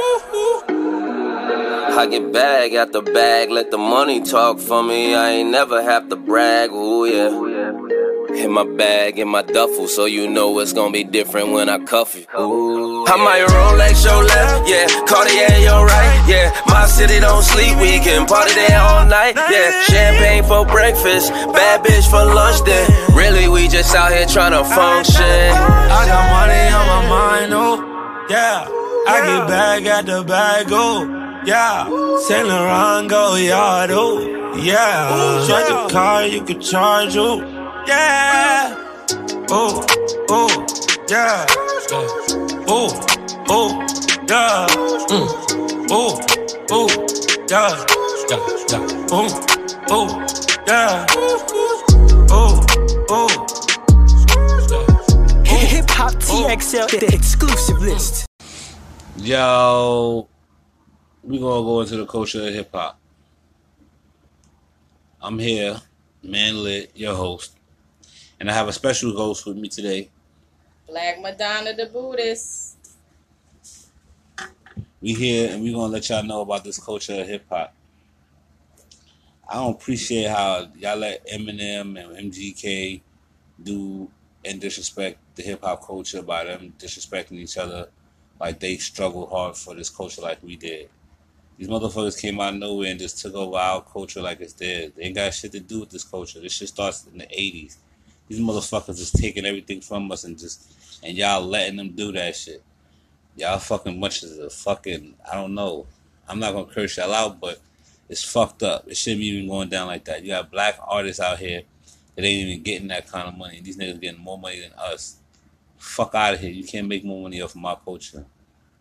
I 1.99 2.06
get 2.06 2.32
bag 2.32 2.92
the 2.92 3.02
bag, 3.02 3.50
let 3.50 3.70
the 3.70 3.78
money 3.78 4.20
talk 4.20 4.61
for 4.61 4.82
me. 4.82 5.14
I 5.14 5.30
ain't 5.30 5.50
never 5.50 5.82
have 5.82 6.08
to 6.11 6.16
brag, 6.16 6.70
ooh 6.70 7.06
yeah. 7.06 7.48
In 8.38 8.52
my 8.52 8.64
bag, 8.64 9.18
in 9.18 9.26
my 9.26 9.42
duffel, 9.42 9.88
so 9.88 10.04
you 10.04 10.30
know 10.30 10.61
it's 10.61 10.73
gonna 10.73 10.92
be 10.92 11.02
different 11.02 11.50
when 11.50 11.68
I 11.68 11.78
cuff 11.85 12.14
you. 12.14 12.25
Ooh, 12.38 13.04
I 13.04 13.16
might 13.16 13.45
Rolex 13.49 14.04
your 14.04 14.23
left, 14.23 14.68
yeah. 14.68 14.87
Cartier 15.07 15.59
your 15.59 15.85
right, 15.85 16.25
yeah. 16.28 16.54
My 16.66 16.87
city 16.87 17.18
don't 17.18 17.42
sleep, 17.42 17.76
we 17.80 17.99
can 17.99 18.26
party 18.26 18.54
there 18.54 18.80
all 18.80 19.04
night, 19.07 19.35
yeah. 19.35 19.83
Champagne 19.90 20.45
for 20.45 20.64
breakfast, 20.64 21.33
bad 21.33 21.85
bitch 21.85 22.09
for 22.09 22.25
lunch, 22.25 22.62
then. 22.64 22.88
Really, 23.16 23.49
we 23.49 23.66
just 23.66 23.92
out 23.97 24.12
here 24.12 24.26
trying 24.26 24.52
to 24.52 24.62
function. 24.62 25.25
I 25.25 26.07
got 26.07 26.25
money 26.30 26.64
on 26.78 26.87
my 26.87 27.09
mind, 27.09 27.52
oh, 27.52 28.26
yeah. 28.30 28.68
I 29.09 29.16
get 29.26 29.49
back 29.49 29.85
at 29.85 30.07
the 30.07 30.23
bag, 30.23 30.66
oh, 30.71 31.42
yeah. 31.45 31.87
Saint 32.28 32.47
Laurent 32.47 33.11
go 33.11 33.35
yard, 33.35 33.90
oh, 33.90 34.54
yeah. 34.54 35.42
Strike 35.42 35.66
the 35.66 35.92
car, 35.92 36.25
you 36.25 36.45
can 36.45 36.61
charge, 36.61 37.16
oh, 37.16 37.58
yeah. 37.88 38.75
Oh, 39.50 39.85
oh, 40.28 40.66
yeah. 41.09 41.47
Oh, 42.68 42.92
oh, 43.49 43.80
yeah. 44.28 44.66
Mm. 45.09 45.87
Oh, 45.90 46.21
oh, 46.71 46.88
yeah. 47.49 47.73
Yeah, 48.28 48.42
yeah. 48.68 49.07
Oh, 49.11 49.28
oh, 49.88 50.09
yeah. 50.66 51.07
Oh, 52.30 52.61
oh. 53.09 53.28
Hip 55.47 55.90
Hop 55.90 56.12
TXL, 56.14 56.88
the 56.90 57.14
exclusive 57.14 57.80
list. 57.80 58.26
Yo, 59.16 60.28
we 61.25 61.38
gonna 61.38 61.64
go 61.64 61.80
into 61.80 61.97
the 61.97 62.07
culture 62.07 62.47
of 62.47 62.52
hip 62.54 62.71
hop. 62.73 62.99
I'm 65.21 65.38
here, 65.38 65.80
man 66.23 66.62
lit, 66.62 66.92
your 66.95 67.14
host, 67.14 67.58
and 68.40 68.50
I 68.50 68.54
have 68.54 68.68
a 68.68 68.73
special 68.73 69.14
host 69.16 69.47
with 69.47 69.57
me 69.57 69.68
today. 69.68 70.09
Black 70.87 71.21
Madonna 71.21 71.75
the 71.75 71.87
Buddhist. 71.87 72.76
We 75.00 75.14
here 75.14 75.52
and 75.52 75.62
we're 75.62 75.75
gonna 75.75 75.92
let 75.92 76.09
y'all 76.09 76.23
know 76.23 76.40
about 76.40 76.64
this 76.64 76.83
culture 76.83 77.21
of 77.21 77.26
hip 77.26 77.45
hop. 77.49 77.75
I 79.49 79.54
don't 79.54 79.76
appreciate 79.76 80.28
how 80.28 80.68
y'all 80.76 80.97
let 80.97 81.26
Eminem 81.26 81.99
and 81.99 82.33
MGK 82.33 83.00
do 83.62 84.11
and 84.45 84.61
disrespect 84.61 85.18
the 85.35 85.42
hip 85.42 85.62
hop 85.62 85.87
culture 85.87 86.23
by 86.23 86.45
them 86.45 86.73
disrespecting 86.78 87.33
each 87.33 87.57
other 87.57 87.88
like 88.40 88.61
they 88.61 88.76
struggled 88.76 89.30
hard 89.30 89.57
for 89.57 89.75
this 89.75 89.90
culture 89.90 90.23
like 90.23 90.42
we 90.42 90.57
did. 90.57 90.88
These 91.59 91.68
motherfuckers 91.68 92.21
came 92.21 92.38
out 92.40 92.54
of 92.54 92.61
nowhere 92.61 92.90
and 92.90 93.00
just 93.00 93.18
took 93.21 93.35
over 93.35 93.57
our 93.57 93.83
culture 93.83 94.23
like 94.23 94.40
it's 94.40 94.52
theirs. 94.52 94.92
They 94.97 95.02
ain't 95.02 95.16
got 95.16 95.35
shit 95.35 95.50
to 95.52 95.61
do 95.61 95.80
with 95.80 95.90
this 95.90 96.04
culture. 96.04 96.40
This 96.40 96.52
shit 96.52 96.68
starts 96.68 97.04
in 97.11 97.18
the 97.18 97.26
80s. 97.26 97.78
These 98.28 98.40
motherfuckers 98.40 99.00
is 99.00 99.11
taking 99.11 99.47
everything 99.47 99.80
from 99.80 100.11
us 100.12 100.25
and 100.25 100.38
just, 100.38 100.70
and 101.02 101.16
y'all 101.16 101.42
letting 101.42 101.76
them 101.76 101.90
do 101.90 102.12
that 102.12 102.37
shit. 102.37 102.62
Y'all 103.37 103.58
fucking 103.58 104.00
bunches 104.00 104.38
of 104.38 104.52
fucking, 104.52 105.14
I 105.30 105.35
don't 105.35 105.54
know. 105.54 105.87
I'm 106.28 106.38
not 106.38 106.52
gonna 106.52 106.66
curse 106.66 106.97
y'all 106.97 107.12
out, 107.12 107.40
but 107.40 107.61
it's 108.08 108.25
fucked 108.25 108.62
up. 108.62 108.87
It 108.88 108.97
shouldn't 108.97 109.20
be 109.20 109.28
even 109.28 109.49
going 109.49 109.68
down 109.68 109.87
like 109.87 110.04
that. 110.06 110.23
You 110.23 110.28
got 110.28 110.50
black 110.50 110.78
artists 110.87 111.20
out 111.20 111.38
here 111.38 111.62
that 112.16 112.25
ain't 112.25 112.49
even 112.49 112.62
getting 112.62 112.88
that 112.88 113.06
kind 113.06 113.28
of 113.28 113.37
money. 113.37 113.61
These 113.61 113.78
niggas 113.78 114.00
getting 114.00 114.20
more 114.20 114.38
money 114.38 114.61
than 114.61 114.73
us. 114.73 115.16
Fuck 115.76 116.14
out 116.14 116.35
of 116.35 116.40
here. 116.40 116.50
You 116.50 116.64
can't 116.64 116.88
make 116.88 117.04
more 117.04 117.23
money 117.23 117.40
off 117.40 117.54
of 117.54 117.61
my 117.61 117.76
culture. 117.76 118.26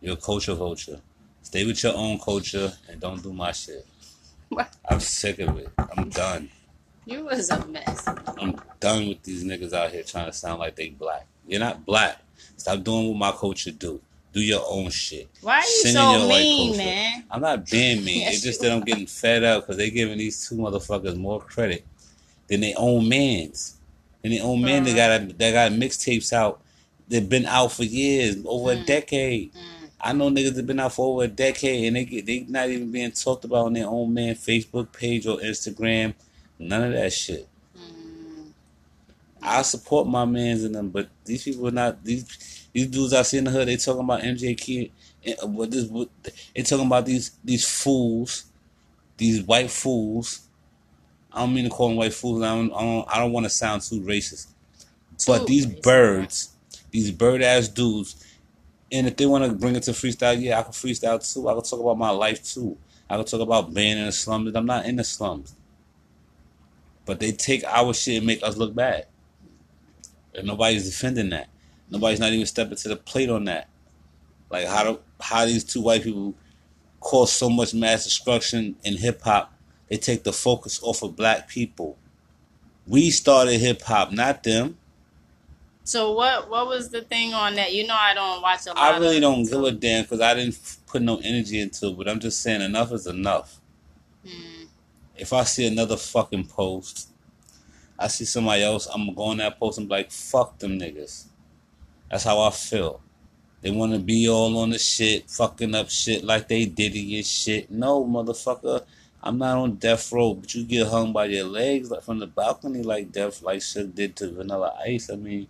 Your 0.00 0.16
culture 0.16 0.54
vulture. 0.54 1.00
Stay 1.42 1.64
with 1.64 1.82
your 1.82 1.94
own 1.94 2.18
culture 2.18 2.72
and 2.88 3.00
don't 3.00 3.22
do 3.22 3.32
my 3.32 3.52
shit. 3.52 3.86
What? 4.48 4.74
I'm 4.88 5.00
sick 5.00 5.38
of 5.38 5.56
it. 5.58 5.68
I'm 5.96 6.08
done. 6.08 6.50
You 7.08 7.24
was 7.24 7.48
a 7.48 7.66
mess. 7.68 8.06
I'm 8.38 8.54
done 8.80 9.08
with 9.08 9.22
these 9.22 9.42
niggas 9.42 9.72
out 9.72 9.90
here 9.90 10.02
trying 10.02 10.26
to 10.26 10.32
sound 10.32 10.58
like 10.58 10.76
they 10.76 10.90
black. 10.90 11.26
You're 11.46 11.58
not 11.60 11.86
black. 11.86 12.18
Stop 12.58 12.84
doing 12.84 13.08
what 13.08 13.16
my 13.16 13.32
culture 13.32 13.70
do. 13.70 13.98
Do 14.34 14.40
your 14.42 14.62
own 14.68 14.90
shit. 14.90 15.26
Why 15.40 15.56
are 15.56 15.60
you 15.60 15.66
Send 15.84 15.94
so 15.94 16.10
your 16.18 16.28
mean, 16.28 16.76
man? 16.76 17.24
I'm 17.30 17.40
not 17.40 17.64
being 17.70 18.04
mean. 18.04 18.20
Yes, 18.20 18.34
it's 18.34 18.42
just 18.44 18.60
that 18.60 18.72
I'm 18.72 18.82
getting 18.82 19.06
fed 19.22 19.42
up 19.42 19.62
because 19.62 19.78
they 19.78 19.88
giving 19.88 20.18
these 20.18 20.46
two 20.46 20.56
motherfuckers 20.56 21.16
more 21.16 21.40
credit 21.40 21.86
than 22.46 22.60
their 22.60 22.74
own 22.76 23.08
mans. 23.08 23.78
And 24.22 24.34
their 24.34 24.42
own 24.44 24.60
men 24.60 24.84
that 24.84 24.90
Uh-huh. 24.98 25.18
got 25.28 25.38
that 25.38 25.52
got 25.52 25.72
mixtapes 25.72 26.30
out. 26.34 26.60
They've 27.08 27.26
been 27.26 27.46
out 27.46 27.72
for 27.72 27.84
years, 27.84 28.36
over 28.44 28.72
a 28.72 28.76
Mm. 28.76 28.84
decade. 28.86 29.54
Mm. 29.54 29.60
I 29.98 30.12
know 30.12 30.28
niggas 30.28 30.56
that 30.56 30.66
been 30.66 30.78
out 30.78 30.92
for 30.92 31.06
over 31.14 31.24
a 31.24 31.28
decade 31.28 31.86
and 31.86 31.96
they 31.96 32.04
get 32.04 32.26
they 32.26 32.44
not 32.48 32.68
even 32.68 32.92
being 32.92 33.12
talked 33.12 33.44
about 33.46 33.64
on 33.66 33.72
their 33.72 33.86
own 33.88 34.12
man 34.12 34.34
Facebook 34.34 34.92
page 34.92 35.26
or 35.26 35.38
Instagram. 35.38 36.12
None 36.58 36.82
of 36.84 36.92
that 36.92 37.12
shit. 37.12 37.48
Mm. 37.76 38.50
I 39.42 39.62
support 39.62 40.06
my 40.06 40.24
mans 40.24 40.64
in 40.64 40.72
them, 40.72 40.90
but 40.90 41.08
these 41.24 41.44
people 41.44 41.68
are 41.68 41.72
not 41.72 42.04
these 42.04 42.68
these 42.72 42.86
dudes 42.88 43.12
I 43.14 43.22
see 43.22 43.38
in 43.38 43.44
the 43.44 43.50
hood. 43.50 43.68
They 43.68 43.76
talking 43.76 44.02
about 44.04 44.22
MJK. 44.22 44.90
eh, 45.24 45.34
What 45.44 45.70
this? 45.70 45.84
What, 45.86 46.08
they 46.54 46.62
talking 46.62 46.86
about 46.86 47.06
these 47.06 47.30
these 47.44 47.66
fools, 47.66 48.44
these 49.16 49.42
white 49.42 49.70
fools. 49.70 50.42
I 51.32 51.40
don't 51.40 51.54
mean 51.54 51.64
to 51.64 51.70
call 51.70 51.88
them 51.88 51.96
white 51.98 52.14
fools. 52.14 52.42
I 52.42 52.54
don't. 52.54 52.72
I 52.72 52.80
don't, 52.80 53.08
I 53.08 53.18
don't 53.20 53.32
want 53.32 53.44
to 53.44 53.50
sound 53.50 53.82
too 53.82 54.00
racist. 54.00 54.48
But 55.26 55.40
Too 55.40 55.44
these 55.46 55.66
racist. 55.66 55.82
birds, 55.82 56.48
these 56.90 57.10
bird 57.12 57.42
ass 57.42 57.68
dudes, 57.68 58.24
and 58.90 59.06
if 59.06 59.16
they 59.16 59.26
want 59.26 59.44
to 59.44 59.52
bring 59.52 59.76
it 59.76 59.84
to 59.84 59.92
freestyle, 59.92 60.40
yeah, 60.40 60.58
I 60.58 60.62
can 60.62 60.72
freestyle 60.72 61.20
too. 61.32 61.48
I 61.48 61.54
can 61.54 61.62
talk 61.62 61.80
about 61.80 61.98
my 61.98 62.10
life 62.10 62.42
too. 62.42 62.76
I 63.08 63.16
can 63.16 63.24
talk 63.24 63.40
about 63.40 63.72
being 63.72 63.98
in 63.98 64.06
the 64.06 64.12
slums. 64.12 64.54
I'm 64.54 64.66
not 64.66 64.86
in 64.86 64.96
the 64.96 65.04
slums. 65.04 65.54
But 67.08 67.20
they 67.20 67.32
take 67.32 67.64
our 67.64 67.94
shit 67.94 68.18
and 68.18 68.26
make 68.26 68.42
us 68.42 68.58
look 68.58 68.74
bad. 68.74 69.06
And 70.34 70.46
nobody's 70.46 70.84
defending 70.84 71.30
that. 71.30 71.48
Nobody's 71.90 72.20
not 72.20 72.34
even 72.34 72.44
stepping 72.44 72.76
to 72.76 72.88
the 72.90 72.96
plate 72.96 73.30
on 73.30 73.46
that. 73.46 73.70
Like 74.50 74.66
how 74.66 74.84
do, 74.84 75.00
how 75.18 75.46
these 75.46 75.64
two 75.64 75.80
white 75.80 76.02
people 76.02 76.34
cause 77.00 77.32
so 77.32 77.48
much 77.48 77.72
mass 77.72 78.04
destruction 78.04 78.76
in 78.84 78.98
hip 78.98 79.22
hop, 79.22 79.54
they 79.88 79.96
take 79.96 80.22
the 80.24 80.34
focus 80.34 80.80
off 80.82 81.02
of 81.02 81.16
black 81.16 81.48
people. 81.48 81.96
We 82.86 83.10
started 83.10 83.58
hip 83.58 83.80
hop, 83.80 84.12
not 84.12 84.42
them. 84.42 84.76
So 85.84 86.12
what? 86.12 86.50
What 86.50 86.66
was 86.66 86.90
the 86.90 87.00
thing 87.00 87.32
on 87.32 87.54
that? 87.54 87.72
You 87.72 87.86
know, 87.86 87.96
I 87.98 88.12
don't 88.12 88.42
watch 88.42 88.66
a 88.66 88.74
lot. 88.74 88.76
I 88.76 88.98
really 88.98 89.20
don't 89.20 89.44
give 89.44 89.64
a 89.64 89.72
damn 89.72 90.02
because 90.02 90.20
I 90.20 90.34
didn't 90.34 90.60
put 90.86 91.00
no 91.00 91.16
energy 91.24 91.58
into 91.58 91.86
it. 91.86 91.96
But 91.96 92.06
I'm 92.06 92.20
just 92.20 92.42
saying, 92.42 92.60
enough 92.60 92.92
is 92.92 93.06
enough. 93.06 93.62
Mm. 94.26 94.67
If 95.18 95.32
I 95.32 95.42
see 95.42 95.66
another 95.66 95.96
fucking 95.96 96.46
post, 96.46 97.10
I 97.98 98.06
see 98.06 98.24
somebody 98.24 98.62
else, 98.62 98.86
I'm 98.86 99.06
gonna 99.06 99.14
go 99.14 99.22
on 99.24 99.38
that 99.38 99.58
post 99.58 99.78
and 99.78 99.88
be 99.88 99.96
like, 99.96 100.12
fuck 100.12 100.58
them 100.58 100.78
niggas. 100.78 101.24
That's 102.08 102.22
how 102.22 102.40
I 102.40 102.50
feel. 102.50 103.02
They 103.60 103.72
want 103.72 103.92
to 103.92 103.98
be 103.98 104.28
all 104.28 104.56
on 104.58 104.70
the 104.70 104.78
shit, 104.78 105.28
fucking 105.28 105.74
up 105.74 105.88
Suge 105.88 106.22
like 106.22 106.46
they 106.46 106.64
Diddy 106.64 107.16
and 107.16 107.26
shit. 107.26 107.68
No, 107.68 108.04
motherfucker, 108.04 108.84
I'm 109.20 109.38
not 109.38 109.58
on 109.58 109.74
death 109.74 110.12
row, 110.12 110.34
but 110.34 110.54
you 110.54 110.64
get 110.64 110.86
hung 110.86 111.12
by 111.12 111.24
your 111.24 111.46
legs 111.46 111.90
like 111.90 112.02
from 112.02 112.20
the 112.20 112.28
balcony 112.28 112.84
like 112.84 113.10
death, 113.10 113.42
like 113.42 113.62
shit 113.62 113.96
did 113.96 114.14
to 114.16 114.30
Vanilla 114.30 114.78
Ice. 114.86 115.10
I 115.10 115.16
mean, 115.16 115.48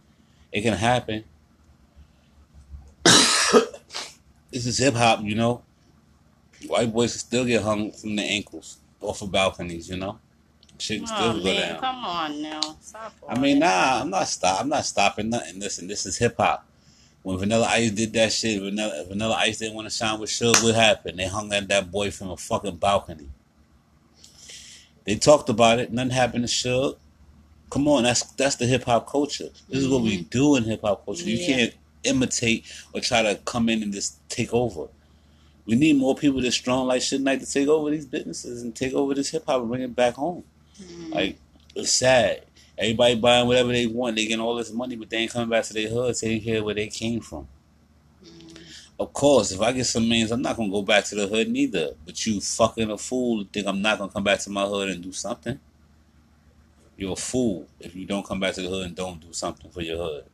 it 0.51 0.63
can 0.63 0.73
happen. 0.73 1.25
this 3.05 4.65
is 4.65 4.79
hip 4.79 4.95
hop, 4.95 5.21
you 5.23 5.35
know. 5.35 5.63
White 6.67 6.93
boys 6.93 7.13
still 7.13 7.45
get 7.45 7.63
hung 7.63 7.93
from 7.93 8.17
the 8.17 8.23
ankles 8.23 8.79
off 9.01 9.23
of 9.23 9.31
balconies, 9.33 9.89
you 9.89 9.97
know. 9.97 10.19
Shit 10.79 10.99
can 10.99 11.07
still 11.09 11.31
Oh 11.31 11.43
go 11.43 11.55
down. 11.55 11.81
come 11.81 12.05
on 12.05 12.43
now. 12.43 12.61
Stop. 12.81 13.13
I 13.29 13.39
mean, 13.39 13.59
that. 13.59 13.97
nah, 13.97 14.03
I'm 14.03 14.11
not 14.11 14.29
stop. 14.29 14.61
I'm 14.61 14.69
not 14.69 14.85
stopping 14.85 15.29
nothing. 15.31 15.59
Listen, 15.59 15.89
this 15.89 16.07
is 16.07 16.17
hip 16.19 16.37
hop. 16.39 16.65
When 17.23 17.37
Vanilla 17.37 17.67
Ice 17.71 17.91
did 17.91 18.13
that 18.13 18.33
shit, 18.33 18.63
Vanilla, 18.63 19.05
Vanilla 19.09 19.35
Ice 19.41 19.59
didn't 19.59 19.75
want 19.75 19.87
to 19.87 19.91
sign 19.91 20.21
with 20.21 20.31
Suge. 20.31 20.63
What 20.63 20.77
happened? 20.77 21.19
They 21.19 21.27
hung 21.27 21.53
at 21.53 21.67
that 21.69 21.91
boy 21.91 22.11
from 22.13 22.31
a 22.31 22.37
fucking 22.37 22.77
balcony. 22.77 23.29
They 25.05 25.17
talked 25.17 25.49
about 25.49 25.79
it. 25.79 25.93
Nothing 25.93 26.11
happened 26.13 26.47
to 26.47 26.53
Suge. 26.53 26.97
Come 27.71 27.89
on, 27.89 28.05
that's 28.05 28.23
that's 28.33 28.57
the 28.57 28.67
hip 28.67 28.85
hop 28.85 29.07
culture. 29.09 29.49
This 29.69 29.81
is 29.81 29.89
what 29.89 30.03
we 30.03 30.23
do 30.23 30.57
in 30.57 30.65
hip 30.65 30.83
hop 30.83 31.05
culture. 31.05 31.25
You 31.25 31.37
Mm-hmm. 31.39 31.51
Yeah. 31.51 31.57
can't 31.57 31.75
imitate 32.05 32.65
or 32.95 33.01
try 33.01 33.23
to 33.23 33.35
come 33.45 33.69
in 33.69 33.83
and 33.83 33.93
just 33.93 34.27
take 34.31 34.55
over. 34.55 34.87
We 35.69 35.77
need 35.77 35.99
more 35.99 36.15
people 36.15 36.41
that's 36.41 36.57
strong 36.57 36.87
like 36.87 37.03
Suge 37.03 37.21
Knight 37.21 37.41
to 37.41 37.47
take 37.47 37.69
over 37.69 37.91
these 37.91 38.07
businesses 38.07 38.63
and 38.63 38.75
take 38.75 38.95
over 38.95 39.13
this 39.13 39.29
hip 39.29 39.45
hop 39.47 39.61
and 39.61 39.69
bring 39.69 39.83
it 39.83 39.95
back 39.95 40.15
home. 40.15 40.43
Mm. 40.83 41.15
Like 41.15 41.37
it's 41.75 41.93
sad. 41.93 42.41
Everybody 42.79 43.17
buying 43.17 43.47
whatever 43.47 43.71
they 43.71 43.87
want. 43.87 44.17
They 44.17 44.23
getting 44.27 44.41
all 44.41 44.55
this 44.55 44.73
money, 44.73 44.97
but 44.97 45.11
they 45.11 45.19
ain't 45.19 45.31
coming 45.31 45.51
back 45.51 45.65
to 45.65 45.75
their 45.75 45.91
hood, 45.91 46.15
taking 46.17 46.43
care 46.43 46.59
of 46.61 46.65
where 46.65 46.75
they 46.75 46.87
came 46.87 47.21
from. 47.21 47.49
Mm. 48.25 48.59
Of 48.99 49.13
course, 49.13 49.53
if 49.53 49.61
I 49.61 49.73
get 49.73 49.85
some 49.85 50.09
means, 50.09 50.31
I'm 50.31 50.41
not 50.41 50.57
gonna 50.57 50.71
go 50.71 50.81
back 50.81 51.05
to 51.05 51.15
the 51.15 51.27
hood 51.27 51.51
neither. 51.51 51.91
But 52.07 52.25
you 52.25 52.41
fucking 52.41 52.91
a 52.91 52.97
fool 52.97 53.45
to 53.45 53.51
think 53.51 53.67
I'm 53.67 53.83
not 53.83 53.99
gonna 53.99 54.11
come 54.11 54.25
back 54.25 54.41
to 54.41 54.51
my 54.51 54.65
hood 54.65 54.89
and 54.89 55.03
do 55.03 55.13
something. 55.13 55.61
You're 56.97 57.13
a 57.13 57.17
fool 57.17 57.69
if 57.79 57.95
you 57.95 58.07
don't 58.07 58.25
come 58.27 58.41
back 58.41 58.55
to 58.55 58.63
the 58.63 58.69
hood 58.69 58.87
and 58.87 58.97
don't 58.97 59.21
do 59.21 59.35
something 59.35 59.71
for 59.71 59.83
your 59.83 59.99
hood. 59.99 60.25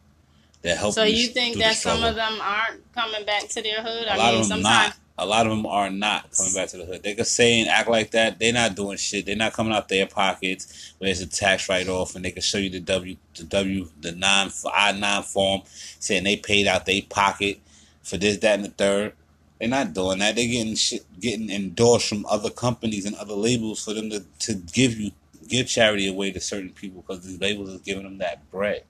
That 0.63 0.79
help 0.79 0.95
So 0.95 1.03
you 1.03 1.17
you 1.17 1.27
think 1.29 1.59
that 1.59 1.75
some 1.75 2.05
of 2.05 2.15
them 2.15 2.39
aren't 2.41 2.91
coming 2.95 3.27
back 3.27 3.49
to 3.49 3.63
their 3.63 3.83
hood? 3.83 4.07
A 4.07 4.13
I 4.13 4.17
lot 4.17 4.33
mean, 4.33 4.43
of 4.43 4.49
them 4.49 4.63
sometimes. 4.63 4.95
not. 4.95 4.97
A 5.17 5.25
lot 5.27 5.47
of 5.47 5.51
them 5.51 5.65
are 5.65 5.91
not 5.91 6.33
coming 6.33 6.55
back 6.55 6.69
to 6.71 6.79
the 6.79 6.85
hood. 6.85 7.05
They 7.05 7.15
could 7.15 7.27
say 7.27 7.61
and 7.61 7.71
act 7.71 7.89
like 7.89 8.11
that. 8.11 8.41
They're 8.41 8.53
not 8.53 8.75
doing 8.75 8.97
shit. 8.97 9.27
They're 9.27 9.37
not 9.37 9.53
coming 9.53 9.73
out 9.73 9.89
their 9.89 10.07
pockets. 10.07 10.95
Where 10.99 11.11
it's 11.11 11.21
a 11.21 11.27
tax 11.27 11.69
write 11.69 11.89
off, 11.89 12.17
and 12.17 12.25
they 12.25 12.33
can 12.33 12.43
show 12.43 12.59
you 12.59 12.71
the 12.71 12.81
W, 12.81 13.17
the 13.37 13.45
W, 13.45 13.89
the 14.01 14.13
nine 14.13 14.51
I 14.75 14.93
nine 14.93 15.23
form, 15.23 15.63
saying 16.01 16.25
they 16.25 16.37
paid 16.37 16.67
out 16.67 16.87
their 16.87 17.03
pocket 17.03 17.61
for 18.03 18.17
this, 18.17 18.39
that, 18.39 18.57
and 18.57 18.65
the 18.65 18.71
third. 18.71 19.13
They're 19.61 19.69
not 19.69 19.95
doing 19.95 20.19
that. 20.19 20.35
They're 20.35 20.49
getting 20.49 20.75
shit, 20.75 21.05
getting 21.21 21.49
endorsed 21.49 22.09
from 22.09 22.27
other 22.27 22.51
companies 22.51 23.07
and 23.07 23.15
other 23.15 23.35
labels 23.35 23.85
for 23.85 23.95
them 23.95 24.11
to, 24.11 24.25
to 24.41 24.55
give 24.55 24.99
you 24.99 25.13
give 25.49 25.69
charity 25.69 26.09
away 26.09 26.33
to 26.33 26.41
certain 26.41 26.71
people 26.71 27.03
because 27.03 27.25
these 27.25 27.41
labels 27.41 27.69
is 27.69 27.81
giving 27.83 28.03
them 28.03 28.19
that 28.19 28.51
bread. 28.51 28.83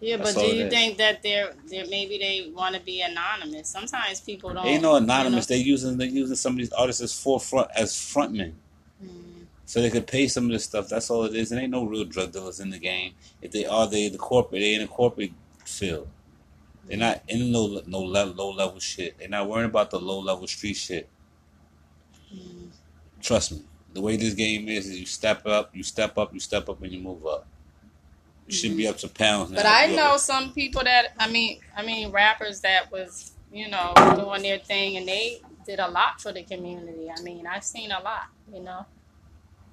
Yeah, 0.00 0.18
but 0.18 0.34
do 0.34 0.46
you 0.46 0.70
think 0.70 0.98
that 0.98 1.22
they're, 1.22 1.54
they're 1.68 1.86
maybe 1.88 2.18
they 2.18 2.52
want 2.54 2.76
to 2.76 2.80
be 2.80 3.02
anonymous? 3.02 3.68
Sometimes 3.68 4.20
people 4.20 4.54
don't. 4.54 4.64
Ain't 4.64 4.82
no 4.82 4.94
anonymous. 4.94 5.50
You 5.50 5.56
They 5.56 5.62
using 5.62 5.96
they 5.98 6.06
using 6.06 6.36
some 6.36 6.52
of 6.52 6.58
these 6.58 6.72
artists 6.72 7.02
as 7.02 7.20
forefront 7.20 7.70
as 7.74 7.92
frontmen. 7.92 8.52
Mm. 9.04 9.46
So 9.66 9.82
they 9.82 9.90
could 9.90 10.06
pay 10.06 10.28
some 10.28 10.44
of 10.44 10.50
this 10.52 10.64
stuff. 10.64 10.88
That's 10.88 11.10
all 11.10 11.24
it 11.24 11.34
is. 11.34 11.50
There 11.50 11.58
ain't 11.58 11.72
no 11.72 11.84
real 11.84 12.04
drug 12.04 12.32
dealers 12.32 12.60
in 12.60 12.70
the 12.70 12.78
game. 12.78 13.14
If 13.42 13.50
they 13.50 13.66
are, 13.66 13.88
they 13.88 14.08
the 14.08 14.18
corporate. 14.18 14.60
They 14.60 14.74
in 14.74 14.82
the 14.82 14.86
corporate 14.86 15.32
field. 15.64 16.08
They're 16.86 16.96
not 16.96 17.22
in 17.26 17.50
no 17.50 17.82
no 17.86 18.00
level, 18.00 18.34
low 18.34 18.52
level 18.52 18.78
shit. 18.78 19.18
They're 19.18 19.28
not 19.28 19.48
worrying 19.48 19.68
about 19.68 19.90
the 19.90 19.98
low 19.98 20.20
level 20.20 20.46
street 20.46 20.76
shit. 20.76 21.08
Mm. 22.32 22.68
Trust 23.20 23.52
me. 23.52 23.62
The 23.94 24.00
way 24.00 24.16
this 24.16 24.34
game 24.34 24.68
is, 24.68 24.86
is 24.86 24.98
you 25.00 25.06
step 25.06 25.44
up, 25.44 25.74
you 25.74 25.82
step 25.82 26.16
up, 26.18 26.32
you 26.32 26.38
step 26.38 26.68
up, 26.68 26.80
and 26.82 26.92
you 26.92 27.00
move 27.00 27.26
up. 27.26 27.48
Should 28.48 28.76
be 28.76 28.86
up 28.88 28.96
to 28.98 29.08
pounds. 29.08 29.50
But 29.52 29.66
I 29.66 29.86
know 29.94 30.14
up- 30.14 30.20
some 30.20 30.52
people 30.52 30.82
that 30.84 31.12
I 31.18 31.28
mean, 31.28 31.60
I 31.76 31.82
mean 31.84 32.10
rappers 32.10 32.60
that 32.62 32.90
was 32.90 33.32
you 33.52 33.68
know 33.68 33.92
doing 34.16 34.42
their 34.42 34.58
thing 34.58 34.96
and 34.96 35.06
they 35.06 35.40
did 35.66 35.78
a 35.80 35.88
lot 35.88 36.20
for 36.20 36.32
the 36.32 36.42
community. 36.42 37.10
I 37.14 37.20
mean, 37.22 37.46
I've 37.46 37.64
seen 37.64 37.90
a 37.90 38.00
lot, 38.00 38.28
you 38.52 38.60
know. 38.60 38.86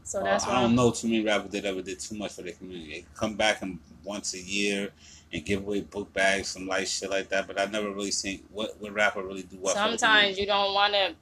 So 0.04 0.22
that's 0.22 0.44
Uh, 0.44 0.48
why 0.48 0.54
I 0.54 0.56
don't 0.58 0.64
I'm- 0.66 0.76
know 0.76 0.92
too 0.92 1.08
many 1.08 1.24
rappers 1.24 1.52
that 1.52 1.66
ever 1.66 1.82
did 1.82 2.00
too 2.00 2.16
much 2.16 2.34
for 2.34 2.42
the 2.42 2.52
community. 2.52 2.92
They 2.92 3.06
come 3.16 3.36
back 3.36 3.62
and 3.62 3.80
once 4.04 4.34
a 4.34 4.40
year 4.42 4.92
and 5.34 5.44
give 5.46 5.62
away 5.62 5.82
book 5.82 6.14
bags, 6.14 6.50
some 6.50 6.68
light 6.68 6.88
shit 6.88 7.10
like 7.10 7.30
that. 7.30 7.48
But 7.48 7.60
I 7.60 7.66
never 7.66 7.92
really 7.92 8.12
seen 8.12 8.44
what 8.52 8.80
what 8.82 8.94
rapper 8.94 9.24
really 9.24 9.44
do 9.44 9.58
what. 9.58 9.74
sometimes 9.74 10.38
you 10.38 10.46
don't 10.46 10.74
want 10.74 10.94
to, 10.94 11.16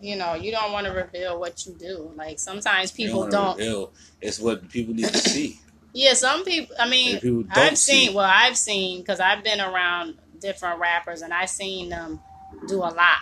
you 0.00 0.16
know, 0.16 0.34
you 0.34 0.50
don't 0.52 0.72
want 0.72 0.86
to 0.86 0.92
reveal 0.92 1.38
what 1.38 1.66
you 1.66 1.72
do. 1.74 2.12
Like 2.16 2.38
sometimes 2.38 2.90
people 2.92 3.28
don't. 3.28 3.44
wanna 3.44 3.58
reveal. 3.58 3.92
It's 4.20 4.38
what 4.38 4.68
people 4.70 4.94
need 4.94 5.08
to 5.08 5.18
see. 5.18 5.60
Yeah, 5.96 6.12
some 6.12 6.44
people. 6.44 6.76
I 6.78 6.88
mean, 6.88 7.12
And 7.14 7.22
people 7.22 7.42
don't 7.44 7.58
I've 7.72 7.78
see. 7.78 8.06
seen. 8.06 8.14
Well, 8.14 8.28
I've 8.30 8.56
seen 8.56 9.00
because 9.00 9.18
I've 9.18 9.42
been 9.42 9.60
around 9.60 10.18
different 10.40 10.78
rappers 10.78 11.22
and 11.22 11.32
I've 11.32 11.48
seen 11.48 11.88
them 11.88 12.20
do 12.68 12.76
a 12.80 12.92
lot. 12.92 13.18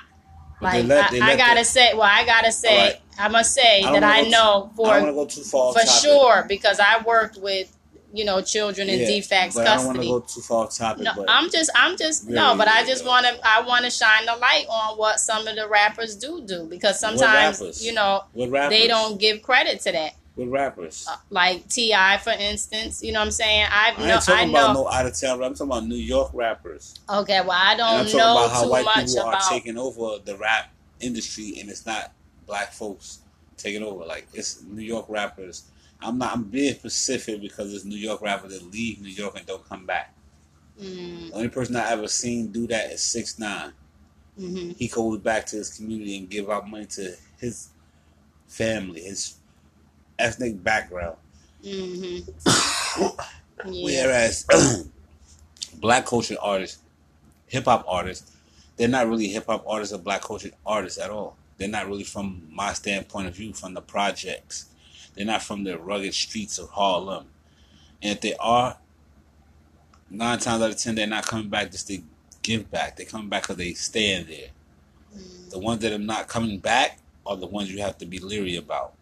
But 0.60 0.74
Like 0.74 0.86
let- 0.86 1.12
I, 1.12 1.32
I 1.32 1.36
gotta 1.36 1.60
the- 1.60 1.64
say, 1.64 1.92
well, 1.94 2.02
I 2.10 2.24
gotta 2.26 2.50
say, 2.52 2.76
Alright. 2.78 3.00
I 3.18 3.28
must 3.28 3.54
say 3.54 3.82
I 3.82 3.92
that 3.92 4.02
I 4.02 4.18
go 4.18 4.24
too- 4.24 4.30
know 4.30 4.70
I 4.84 5.00
don't 5.00 5.14
want 5.14 5.30
to 5.30 5.36
for 5.40 5.40
go 5.40 5.42
too 5.42 5.42
far. 5.50 5.72
for 5.72 5.78
topic. 5.80 6.02
sure 6.02 6.44
because 6.48 6.80
I 6.80 7.02
worked 7.02 7.36
with 7.38 7.70
you 8.12 8.24
know 8.24 8.40
children 8.40 8.88
in 8.88 9.00
Yeah, 9.00 9.06
defects 9.06 9.54
but 9.56 9.66
I 9.66 9.74
don't 9.76 9.86
want 9.86 9.98
custody. 9.98 10.06
to 10.06 10.12
go 10.12 10.20
too 10.20 10.40
far 10.40 10.64
off 10.66 10.76
topic. 10.76 11.02
No, 11.04 11.24
I'm 11.28 11.50
just, 11.50 11.70
I'm 11.74 11.96
just, 11.96 12.28
no, 12.28 12.56
but 12.56 12.68
I 12.68 12.84
just 12.86 13.04
want 13.04 13.26
to, 13.26 13.38
I 13.44 13.62
want 13.62 13.84
to 13.84 13.90
shine 13.90 14.24
the 14.26 14.36
light 14.36 14.66
on 14.68 14.96
what 14.98 15.18
some 15.20 15.46
of 15.48 15.54
the 15.56 15.68
rappers 15.68 16.14
do 16.16 16.40
do 16.46 16.64
because 16.70 16.98
sometimes, 17.00 17.84
you 17.84 17.92
know, 17.92 18.22
they 18.34 18.86
don't 18.88 19.18
give 19.18 19.42
credit 19.42 19.80
to 19.82 19.92
that. 19.92 20.12
What 20.36 20.48
rappers? 20.48 21.06
Uh, 21.08 21.16
Like 21.30 21.68
T.I., 21.68 22.18
for 22.18 22.30
instance, 22.30 23.02
you 23.02 23.12
know 23.12 23.20
what 23.20 23.26
I'm 23.26 23.30
saying? 23.30 23.66
I've 23.70 23.98
I 23.98 24.12
ain't 24.14 24.22
talking 24.22 24.48
I 24.48 24.50
about 24.50 24.74
know. 24.74 24.82
no 24.82 24.88
out 24.90 25.06
of 25.06 25.14
town. 25.18 25.38
rap. 25.38 25.48
I'm 25.50 25.54
talking 25.54 25.70
about 25.70 25.86
New 25.86 25.94
York 25.94 26.30
rappers. 26.34 26.98
Okay, 27.08 27.40
well, 27.40 27.52
I 27.52 27.76
don't 27.76 28.04
talking 28.04 28.18
know 28.18 28.32
about 28.32 28.50
how 28.50 28.64
too 28.64 28.70
white 28.70 28.84
much 28.84 29.06
people 29.06 29.20
are 29.20 29.38
taking 29.48 29.78
over 29.78 30.18
the 30.24 30.36
rap 30.36 30.72
industry, 31.00 31.56
and 31.60 31.70
it's 31.70 31.86
not 31.86 32.12
black 32.46 32.72
folks 32.72 33.20
taking 33.56 33.82
over. 33.84 34.04
Like 34.04 34.26
it's 34.34 34.62
New 34.64 34.82
York 34.82 35.06
rappers. 35.08 35.70
I'm 36.02 36.18
not. 36.18 36.32
I'm 36.34 36.44
being 36.44 36.74
specific 36.74 37.40
because 37.40 37.72
it's 37.72 37.84
New 37.84 37.96
York 37.96 38.20
rappers 38.20 38.52
that 38.58 38.68
leave 38.72 39.00
New 39.00 39.08
York 39.10 39.36
and 39.36 39.46
don't 39.46 39.66
come 39.68 39.86
back. 39.86 40.12
Mm, 40.80 41.28
The 41.30 41.34
only 41.36 41.48
person 41.48 41.76
I 41.76 41.92
ever 41.92 42.08
seen 42.08 42.48
do 42.48 42.66
that 42.66 42.90
is 42.90 43.02
Six 43.02 43.38
Nine. 43.38 43.72
hmm 44.36 44.70
He 44.70 44.88
goes 44.88 45.20
back 45.20 45.46
to 45.46 45.56
his 45.56 45.70
community 45.70 46.18
and 46.18 46.28
give 46.28 46.50
out 46.50 46.68
money 46.68 46.86
to 46.86 47.14
his 47.38 47.68
family, 48.48 49.02
his 49.02 49.36
ethnic 50.18 50.62
background. 50.62 51.16
hmm 51.64 52.18
Yeah. 53.66 53.84
Whereas 53.84 54.46
black 55.80 56.04
culture 56.04 56.36
artists, 56.42 56.82
hip 57.46 57.64
hop 57.64 57.84
artists, 57.88 58.30
they're 58.76 58.88
not 58.88 59.08
really 59.08 59.28
hip 59.28 59.46
hop 59.46 59.64
artists 59.66 59.94
or 59.94 59.98
black 59.98 60.22
culture 60.22 60.50
artists 60.66 60.98
at 60.98 61.10
all. 61.10 61.36
They're 61.56 61.68
not 61.68 61.86
really 61.86 62.04
from 62.04 62.46
my 62.50 62.72
standpoint 62.72 63.28
of 63.28 63.36
view 63.36 63.52
from 63.52 63.74
the 63.74 63.80
projects. 63.80 64.66
They're 65.14 65.24
not 65.24 65.42
from 65.42 65.64
the 65.64 65.78
rugged 65.78 66.14
streets 66.14 66.58
of 66.58 66.70
Harlem. 66.70 67.26
And 68.02 68.12
if 68.12 68.20
they 68.20 68.34
are, 68.38 68.76
nine 70.10 70.38
times 70.38 70.62
out 70.62 70.70
of 70.70 70.76
ten, 70.78 70.94
they're 70.94 71.06
not 71.06 71.26
coming 71.26 71.48
back 71.48 71.70
just 71.70 71.86
to 71.88 72.02
give 72.42 72.70
back. 72.70 72.96
They're 72.96 73.06
coming 73.06 73.28
back 73.28 73.42
because 73.42 73.56
they 73.56 73.74
stand 73.74 74.26
there. 74.26 74.48
Mm. 75.16 75.50
The 75.50 75.58
ones 75.58 75.80
that 75.82 75.92
are 75.92 75.98
not 75.98 76.28
coming 76.28 76.58
back 76.58 76.98
are 77.24 77.36
the 77.36 77.46
ones 77.46 77.72
you 77.72 77.80
have 77.80 77.98
to 77.98 78.06
be 78.06 78.18
leery 78.18 78.56
about. 78.56 78.94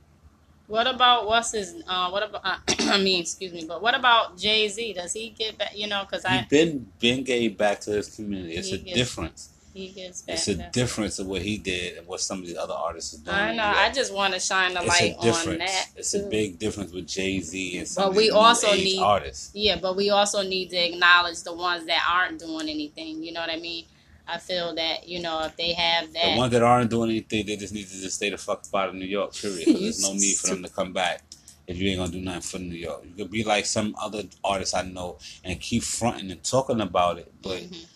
What 0.66 0.86
about 0.86 1.26
what's 1.26 1.52
his? 1.52 1.74
Uh, 1.86 2.08
what 2.10 2.22
about? 2.22 2.44
Uh, 2.44 2.56
I 2.92 2.98
mean, 3.02 3.20
excuse 3.20 3.52
me, 3.52 3.64
but 3.66 3.82
what 3.82 3.94
about 3.94 4.38
Jay 4.38 4.68
Z? 4.68 4.94
Does 4.94 5.12
he 5.12 5.30
get 5.30 5.58
back? 5.58 5.76
You 5.76 5.86
know, 5.86 6.02
because 6.08 6.24
I 6.24 6.46
been 6.48 6.86
been 6.98 7.24
gave 7.24 7.58
back 7.58 7.80
to 7.82 7.90
his 7.90 8.14
community. 8.14 8.54
It's 8.54 8.68
He 8.68 8.74
a 8.74 8.78
gets- 8.78 8.96
difference. 8.96 9.48
he 9.74 9.88
gets 9.88 10.22
back. 10.22 10.34
It's 10.36 10.48
a 10.48 10.54
difference 10.70 11.18
of 11.18 11.26
what 11.26 11.42
he 11.42 11.56
did 11.58 11.98
and 11.98 12.06
what 12.06 12.20
some 12.20 12.40
of 12.40 12.46
these 12.46 12.56
other 12.56 12.74
artists 12.74 13.14
are 13.14 13.24
doing. 13.24 13.36
I 13.36 13.54
know. 13.54 13.64
I 13.64 13.90
just 13.90 14.12
want 14.14 14.34
to 14.34 14.40
shine 14.40 14.74
the 14.74 14.80
it's 14.80 14.88
light 14.88 15.16
on 15.18 15.58
that. 15.58 15.86
It's 15.96 16.14
a 16.14 16.24
big 16.28 16.58
difference 16.58 16.92
with 16.92 17.06
Jay 17.06 17.40
Z 17.40 17.78
and 17.78 17.88
some 17.88 18.04
But 18.04 18.10
of 18.10 18.16
we 18.16 18.30
also 18.30 18.72
need- 18.74 19.00
artists. 19.00 19.50
Yeah, 19.54 19.76
but 19.80 19.96
we 19.96 20.10
also 20.10 20.42
need 20.42 20.70
to 20.70 20.76
acknowledge 20.76 21.42
the 21.42 21.54
ones 21.54 21.86
that 21.86 22.02
aren't 22.10 22.38
doing 22.38 22.68
anything. 22.68 23.22
You 23.22 23.32
know 23.32 23.40
what 23.40 23.50
I 23.50 23.56
mean? 23.56 23.86
I 24.32 24.38
feel 24.38 24.74
that 24.76 25.06
you 25.06 25.20
know 25.20 25.42
if 25.44 25.56
they 25.56 25.74
have 25.74 26.10
that, 26.14 26.32
The 26.32 26.38
ones 26.38 26.52
that 26.52 26.62
aren't 26.62 26.90
doing 26.90 27.10
anything, 27.10 27.44
they 27.44 27.56
just 27.56 27.74
need 27.74 27.86
to 27.86 28.00
just 28.00 28.16
stay 28.16 28.30
the 28.30 28.38
fuck 28.38 28.64
out 28.74 28.88
of 28.88 28.94
New 28.94 29.04
York. 29.04 29.34
Period. 29.34 29.66
There's 29.66 30.00
no 30.02 30.12
need 30.24 30.36
for 30.36 30.46
them 30.48 30.62
to 30.62 30.70
come 30.70 30.92
back 30.94 31.22
if 31.66 31.76
you 31.76 31.90
ain't 31.90 31.98
gonna 31.98 32.12
do 32.12 32.20
nothing 32.20 32.40
for 32.40 32.58
New 32.58 32.74
York. 32.76 33.04
You 33.04 33.14
could 33.24 33.30
be 33.30 33.44
like 33.44 33.66
some 33.66 33.94
other 34.00 34.22
artists 34.42 34.74
I 34.74 34.82
know 34.82 35.18
and 35.44 35.60
keep 35.60 35.82
fronting 35.82 36.30
and 36.30 36.42
talking 36.42 36.80
about 36.80 37.18
it, 37.18 37.30
but. 37.42 37.60
Mhm. 37.62 37.86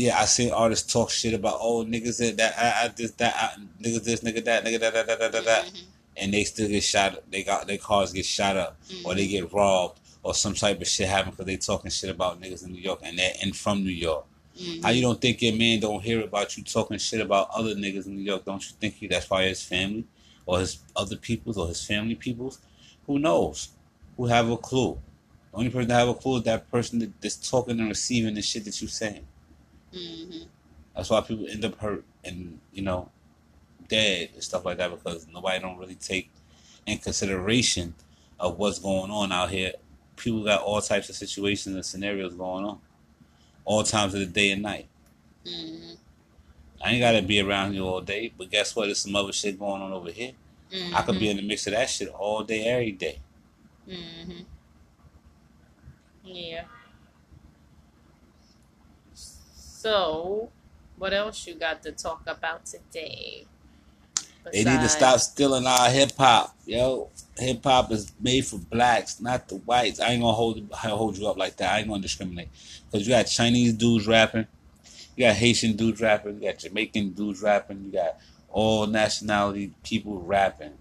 Yeah, 0.00 0.16
I 0.20 0.26
seen 0.26 0.52
artists 0.52 0.92
talk 0.92 1.10
shit 1.10 1.34
about 1.34 1.58
oh 1.60 1.84
niggas 1.84 2.18
that 2.18 2.36
that 2.36 2.54
I, 2.56 2.84
I 2.84 2.88
this 2.88 3.10
that 3.12 3.34
I, 3.36 3.60
niggas 3.82 4.04
this 4.04 4.20
nigga 4.20 4.44
that 4.44 4.64
nigga 4.64 4.78
that 4.78 4.94
that 4.94 5.06
that 5.08 5.32
that, 5.32 5.44
that. 5.44 5.64
Mhm. 5.64 5.82
and 6.18 6.32
they 6.32 6.44
still 6.44 6.68
get 6.68 6.84
shot. 6.84 7.14
Up. 7.14 7.28
They 7.32 7.42
got 7.42 7.66
their 7.66 7.78
cars 7.78 8.12
get 8.12 8.24
shot 8.24 8.56
up, 8.56 8.76
or 9.04 9.16
they 9.16 9.26
get 9.26 9.52
robbed, 9.52 9.98
or 10.22 10.34
some 10.34 10.54
type 10.54 10.80
of 10.80 10.86
shit 10.86 11.08
happen 11.08 11.32
because 11.32 11.46
they 11.46 11.56
talking 11.56 11.90
shit 11.90 12.10
about 12.10 12.40
niggas 12.40 12.64
in 12.64 12.74
New 12.74 12.80
York 12.80 13.00
and 13.02 13.18
they're 13.18 13.32
in 13.42 13.52
from 13.52 13.82
New 13.82 13.90
York. 13.90 14.24
Mhm. 14.58 14.82
How 14.82 14.90
you 14.90 15.02
don't 15.02 15.20
think 15.20 15.40
your 15.40 15.54
man 15.54 15.80
don't 15.80 16.02
hear 16.02 16.22
about 16.22 16.56
you 16.56 16.64
talking 16.64 16.98
shit 16.98 17.20
about 17.20 17.50
other 17.54 17.74
niggas 17.74 18.06
in 18.06 18.16
New 18.16 18.22
York? 18.22 18.44
Don't 18.44 18.62
you 18.62 18.76
think 18.80 18.94
he, 18.94 19.06
that's 19.06 19.26
probably 19.26 19.48
his 19.48 19.62
family 19.62 20.04
or 20.46 20.58
his 20.60 20.78
other 20.96 21.16
peoples 21.16 21.56
or 21.56 21.68
his 21.68 21.84
family 21.84 22.14
peoples? 22.14 22.58
Who 23.06 23.18
knows? 23.18 23.68
Who 24.16 24.26
have 24.26 24.50
a 24.50 24.56
clue? 24.56 24.98
The 25.52 25.58
only 25.58 25.70
person 25.70 25.88
that 25.88 25.98
have 25.98 26.08
a 26.08 26.14
clue 26.14 26.38
is 26.38 26.42
that 26.44 26.70
person 26.70 26.98
that, 26.98 27.20
that's 27.20 27.36
talking 27.50 27.78
and 27.78 27.88
receiving 27.88 28.34
the 28.34 28.42
shit 28.42 28.64
that 28.64 28.80
you 28.82 28.88
saying. 28.88 29.26
Mhm. 29.94 30.46
That's 30.94 31.10
why 31.10 31.20
people 31.20 31.46
end 31.48 31.64
up 31.64 31.78
hurt 31.78 32.04
and 32.24 32.60
you 32.72 32.82
know 32.82 33.10
dead 33.88 34.30
and 34.34 34.42
stuff 34.42 34.64
like 34.64 34.78
that 34.78 34.90
because 34.90 35.26
nobody 35.28 35.60
don't 35.60 35.78
really 35.78 35.94
take 35.94 36.30
in 36.86 36.98
consideration 36.98 37.94
of 38.40 38.58
what's 38.58 38.78
going 38.78 39.10
on 39.10 39.32
out 39.32 39.50
here. 39.50 39.72
People 40.16 40.42
got 40.44 40.62
all 40.62 40.80
types 40.80 41.08
of 41.08 41.14
situations 41.16 41.74
and 41.74 41.84
scenarios 41.84 42.34
going 42.34 42.64
on, 42.64 42.80
all 43.68 43.82
times 43.82 44.14
of 44.14 44.20
the 44.20 44.26
day 44.26 44.50
and 44.50 44.62
night. 44.62 44.88
Mhm. 45.44 45.98
I 46.82 46.92
ain't 46.92 47.00
gotta 47.00 47.20
be 47.20 47.38
around 47.38 47.74
here 47.74 47.82
all 47.82 48.00
day, 48.00 48.32
but 48.36 48.50
guess 48.50 48.74
what? 48.74 48.86
There's 48.86 49.00
some 49.00 49.14
other 49.14 49.30
shit 49.30 49.58
going 49.58 49.82
on 49.82 49.92
over 49.92 50.10
here. 50.10 50.32
I 50.94 51.02
could 51.02 51.18
be 51.18 51.28
in 51.28 51.36
the 51.36 51.42
mix 51.42 51.66
of 51.66 51.74
that 51.74 51.90
shit 51.90 52.08
all 52.08 52.44
day, 52.44 52.64
every 52.64 52.92
day. 52.92 53.18
Mm-hmm. 53.86 54.42
Yeah. 56.24 56.64
So, 59.12 60.50
what 60.96 61.12
else 61.12 61.46
you 61.46 61.54
got 61.54 61.82
to 61.82 61.92
talk 61.92 62.22
about 62.26 62.64
today? 62.64 63.46
They 64.52 64.64
need 64.64 64.80
to 64.80 64.88
stop 64.88 65.20
stealing 65.20 65.66
our 65.66 65.90
hip 65.90 66.12
hop, 66.16 66.56
yo. 66.66 67.10
Hip 67.36 67.62
hop 67.62 67.92
is 67.92 68.12
made 68.20 68.44
for 68.46 68.58
blacks, 68.58 69.20
not 69.20 69.48
the 69.48 69.56
whites. 69.56 70.00
I 70.00 70.10
ain't 70.10 70.22
gonna 70.22 70.32
hold 70.32 70.70
hold 70.72 71.16
you 71.18 71.28
up 71.28 71.36
like 71.36 71.56
that. 71.56 71.74
I 71.74 71.78
ain't 71.78 71.88
gonna 71.88 72.02
discriminate 72.02 72.48
because 72.90 73.06
you 73.06 73.14
got 73.14 73.24
Chinese 73.24 73.74
dudes 73.74 74.06
rapping, 74.06 74.46
you 75.16 75.26
got 75.26 75.36
Haitian 75.36 75.76
dudes 75.76 76.00
rapping, 76.00 76.36
you 76.36 76.48
got 76.48 76.58
Jamaican 76.58 77.10
dudes 77.10 77.42
rapping, 77.42 77.84
you 77.84 77.92
got 77.92 78.18
all 78.50 78.86
nationality 78.86 79.72
people 79.84 80.20
rapping. 80.20 80.72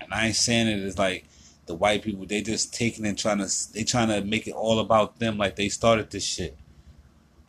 And 0.00 0.12
I 0.12 0.26
ain't 0.26 0.36
saying 0.36 0.68
it 0.68 0.78
is 0.78 0.98
like 0.98 1.24
the 1.66 1.74
white 1.74 2.02
people. 2.02 2.26
They 2.26 2.42
just 2.42 2.72
taking 2.72 3.06
and 3.06 3.18
trying 3.18 3.38
to 3.38 3.72
they 3.72 3.84
trying 3.84 4.08
to 4.08 4.22
make 4.22 4.46
it 4.46 4.54
all 4.54 4.78
about 4.78 5.18
them, 5.18 5.36
like 5.36 5.56
they 5.56 5.68
started 5.68 6.10
this 6.10 6.24
shit. 6.24 6.56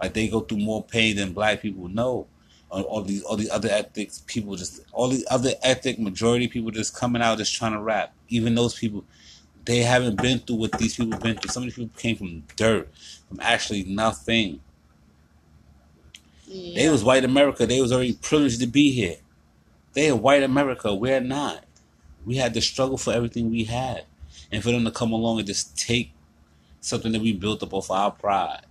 Like 0.02 0.13
they 0.13 0.28
go 0.28 0.41
through 0.41 0.60
more 0.60 0.84
pain 0.84 1.15
than 1.15 1.34
black 1.34 1.62
people. 1.62 1.88
No 1.88 2.28
all, 2.69 2.82
all 2.84 3.01
these 3.01 3.23
all 3.23 3.38
these 3.38 3.49
other 3.49 3.69
ethnic 3.69 4.12
people 4.25 4.56
just 4.56 4.82
all 4.91 5.08
these 5.08 5.25
other 5.30 5.51
ethnic 5.63 5.99
majority 5.99 6.47
people 6.47 6.71
just 6.71 6.95
coming 6.95 7.21
out 7.21 7.38
just 7.38 7.56
trying 7.56 7.73
to 7.73 7.80
rap. 7.80 8.13
Even 8.30 8.56
those 8.56 8.77
people, 8.77 9.06
they 9.65 9.80
haven't 9.80 10.21
been 10.21 10.39
through 10.39 10.58
what 10.58 10.71
these 10.73 10.95
people 10.95 11.17
been 11.19 11.38
through. 11.38 11.49
Some 11.49 11.63
of 11.63 11.67
these 11.67 11.75
people 11.75 11.97
came 11.97 12.15
from 12.17 12.43
dirt, 12.56 12.89
from 13.30 13.39
actually 13.41 13.84
nothing. 13.84 14.62
Yeah. 16.45 16.82
They 16.82 16.89
was 16.89 17.03
white 17.03 17.23
America. 17.23 17.65
They 17.65 17.82
was 17.82 17.91
already 17.91 18.13
privileged 18.13 18.62
to 18.62 18.67
be 18.67 18.91
here. 18.91 19.17
They 19.93 20.10
are 20.10 20.15
white 20.15 20.43
America. 20.43 20.93
We're 20.93 21.19
not. 21.21 21.63
We 22.25 22.36
had 22.36 22.53
to 22.56 22.62
struggle 22.62 22.97
for 22.97 23.13
everything 23.13 23.49
we 23.49 23.63
had, 23.63 24.06
and 24.51 24.62
for 24.62 24.71
them 24.71 24.84
to 24.84 24.91
come 24.91 25.13
along 25.13 25.39
and 25.39 25.47
just 25.47 25.77
take 25.77 26.12
something 26.82 27.12
that 27.13 27.21
we 27.21 27.34
built 27.34 27.63
up 27.63 27.73
off 27.73 27.89
our 27.89 28.12
pride 28.12 28.65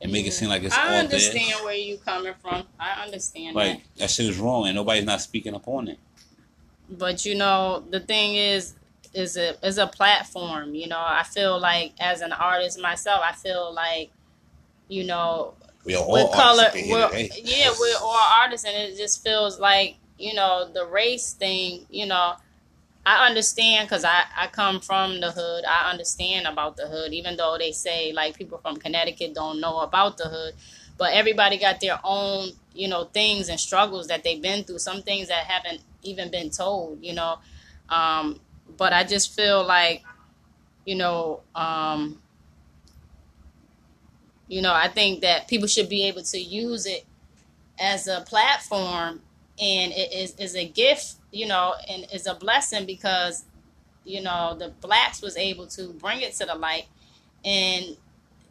and 0.00 0.12
make 0.12 0.26
it 0.26 0.32
seem 0.32 0.48
like 0.48 0.62
it's 0.62 0.76
I 0.76 0.98
understand 0.98 1.64
where 1.64 1.74
you're 1.74 1.98
coming 1.98 2.34
from. 2.40 2.64
I 2.78 3.04
understand 3.04 3.56
Like 3.56 3.82
that 3.96 4.10
shit 4.10 4.26
is 4.26 4.38
wrong, 4.38 4.66
and 4.66 4.76
nobody's 4.76 5.04
not 5.04 5.20
speaking 5.20 5.54
up 5.54 5.66
on 5.66 5.88
it. 5.88 5.98
But 6.90 7.24
you 7.24 7.34
know, 7.34 7.84
the 7.90 8.00
thing 8.00 8.34
is, 8.34 8.74
is 9.14 9.36
a 9.36 9.56
is 9.66 9.78
a 9.78 9.86
platform. 9.86 10.74
You 10.74 10.88
know, 10.88 10.98
I 11.00 11.22
feel 11.22 11.58
like 11.58 11.92
as 12.00 12.20
an 12.20 12.32
artist 12.32 12.80
myself, 12.80 13.22
I 13.24 13.32
feel 13.32 13.72
like, 13.72 14.10
you 14.88 15.04
know, 15.04 15.54
We 15.84 15.94
are 15.94 16.06
we're 16.08 16.20
all 16.20 16.32
color. 16.32 16.70
We're, 16.74 17.08
today. 17.08 17.30
Eh? 17.32 17.40
yeah, 17.42 17.72
we're 17.78 17.96
all 18.00 18.40
artists, 18.40 18.66
and 18.66 18.76
it 18.76 18.96
just 18.96 19.22
feels 19.24 19.58
like 19.58 19.96
you 20.18 20.34
know 20.34 20.68
the 20.72 20.84
race 20.86 21.32
thing. 21.32 21.86
You 21.88 22.06
know, 22.06 22.34
I 23.06 23.26
understand 23.26 23.88
because 23.88 24.04
I 24.04 24.24
I 24.36 24.46
come 24.48 24.80
from 24.80 25.20
the 25.20 25.30
hood. 25.30 25.64
I 25.66 25.90
understand 25.90 26.46
about 26.46 26.76
the 26.76 26.86
hood, 26.88 27.12
even 27.12 27.36
though 27.36 27.56
they 27.58 27.72
say 27.72 28.12
like 28.12 28.36
people 28.36 28.58
from 28.58 28.76
Connecticut 28.76 29.34
don't 29.34 29.60
know 29.60 29.80
about 29.80 30.16
the 30.16 30.24
hood. 30.28 30.54
but 30.96 31.12
everybody 31.12 31.58
got 31.58 31.80
their 31.80 31.98
own 32.04 32.50
you 32.74 32.88
know 32.88 33.04
things 33.04 33.48
and 33.48 33.58
struggles 33.60 34.06
that 34.08 34.22
they've 34.24 34.42
been 34.42 34.64
through 34.64 34.78
some 34.78 35.02
things 35.02 35.28
that 35.28 35.44
haven't 35.46 35.80
even 36.02 36.30
been 36.30 36.50
told 36.50 37.02
you 37.02 37.12
know 37.14 37.38
um, 37.88 38.40
but 38.76 38.92
i 38.92 39.02
just 39.04 39.34
feel 39.34 39.66
like 39.66 40.02
you 40.86 40.94
know 40.96 41.40
um, 41.54 42.20
you 44.48 44.60
know 44.62 44.72
i 44.72 44.88
think 44.88 45.20
that 45.20 45.48
people 45.48 45.66
should 45.68 45.88
be 45.88 46.04
able 46.04 46.22
to 46.22 46.38
use 46.38 46.86
it 46.86 47.04
as 47.78 48.06
a 48.06 48.20
platform 48.22 49.20
and 49.60 49.92
it 49.92 50.12
is, 50.12 50.34
is 50.36 50.56
a 50.56 50.66
gift 50.66 51.14
you 51.30 51.46
know 51.46 51.74
and 51.88 52.06
is 52.12 52.26
a 52.26 52.34
blessing 52.34 52.86
because 52.86 53.44
you 54.04 54.22
know 54.22 54.54
the 54.58 54.68
blacks 54.80 55.22
was 55.22 55.36
able 55.36 55.66
to 55.66 55.88
bring 55.94 56.20
it 56.20 56.34
to 56.34 56.46
the 56.46 56.54
light. 56.54 56.86
And 57.44 57.96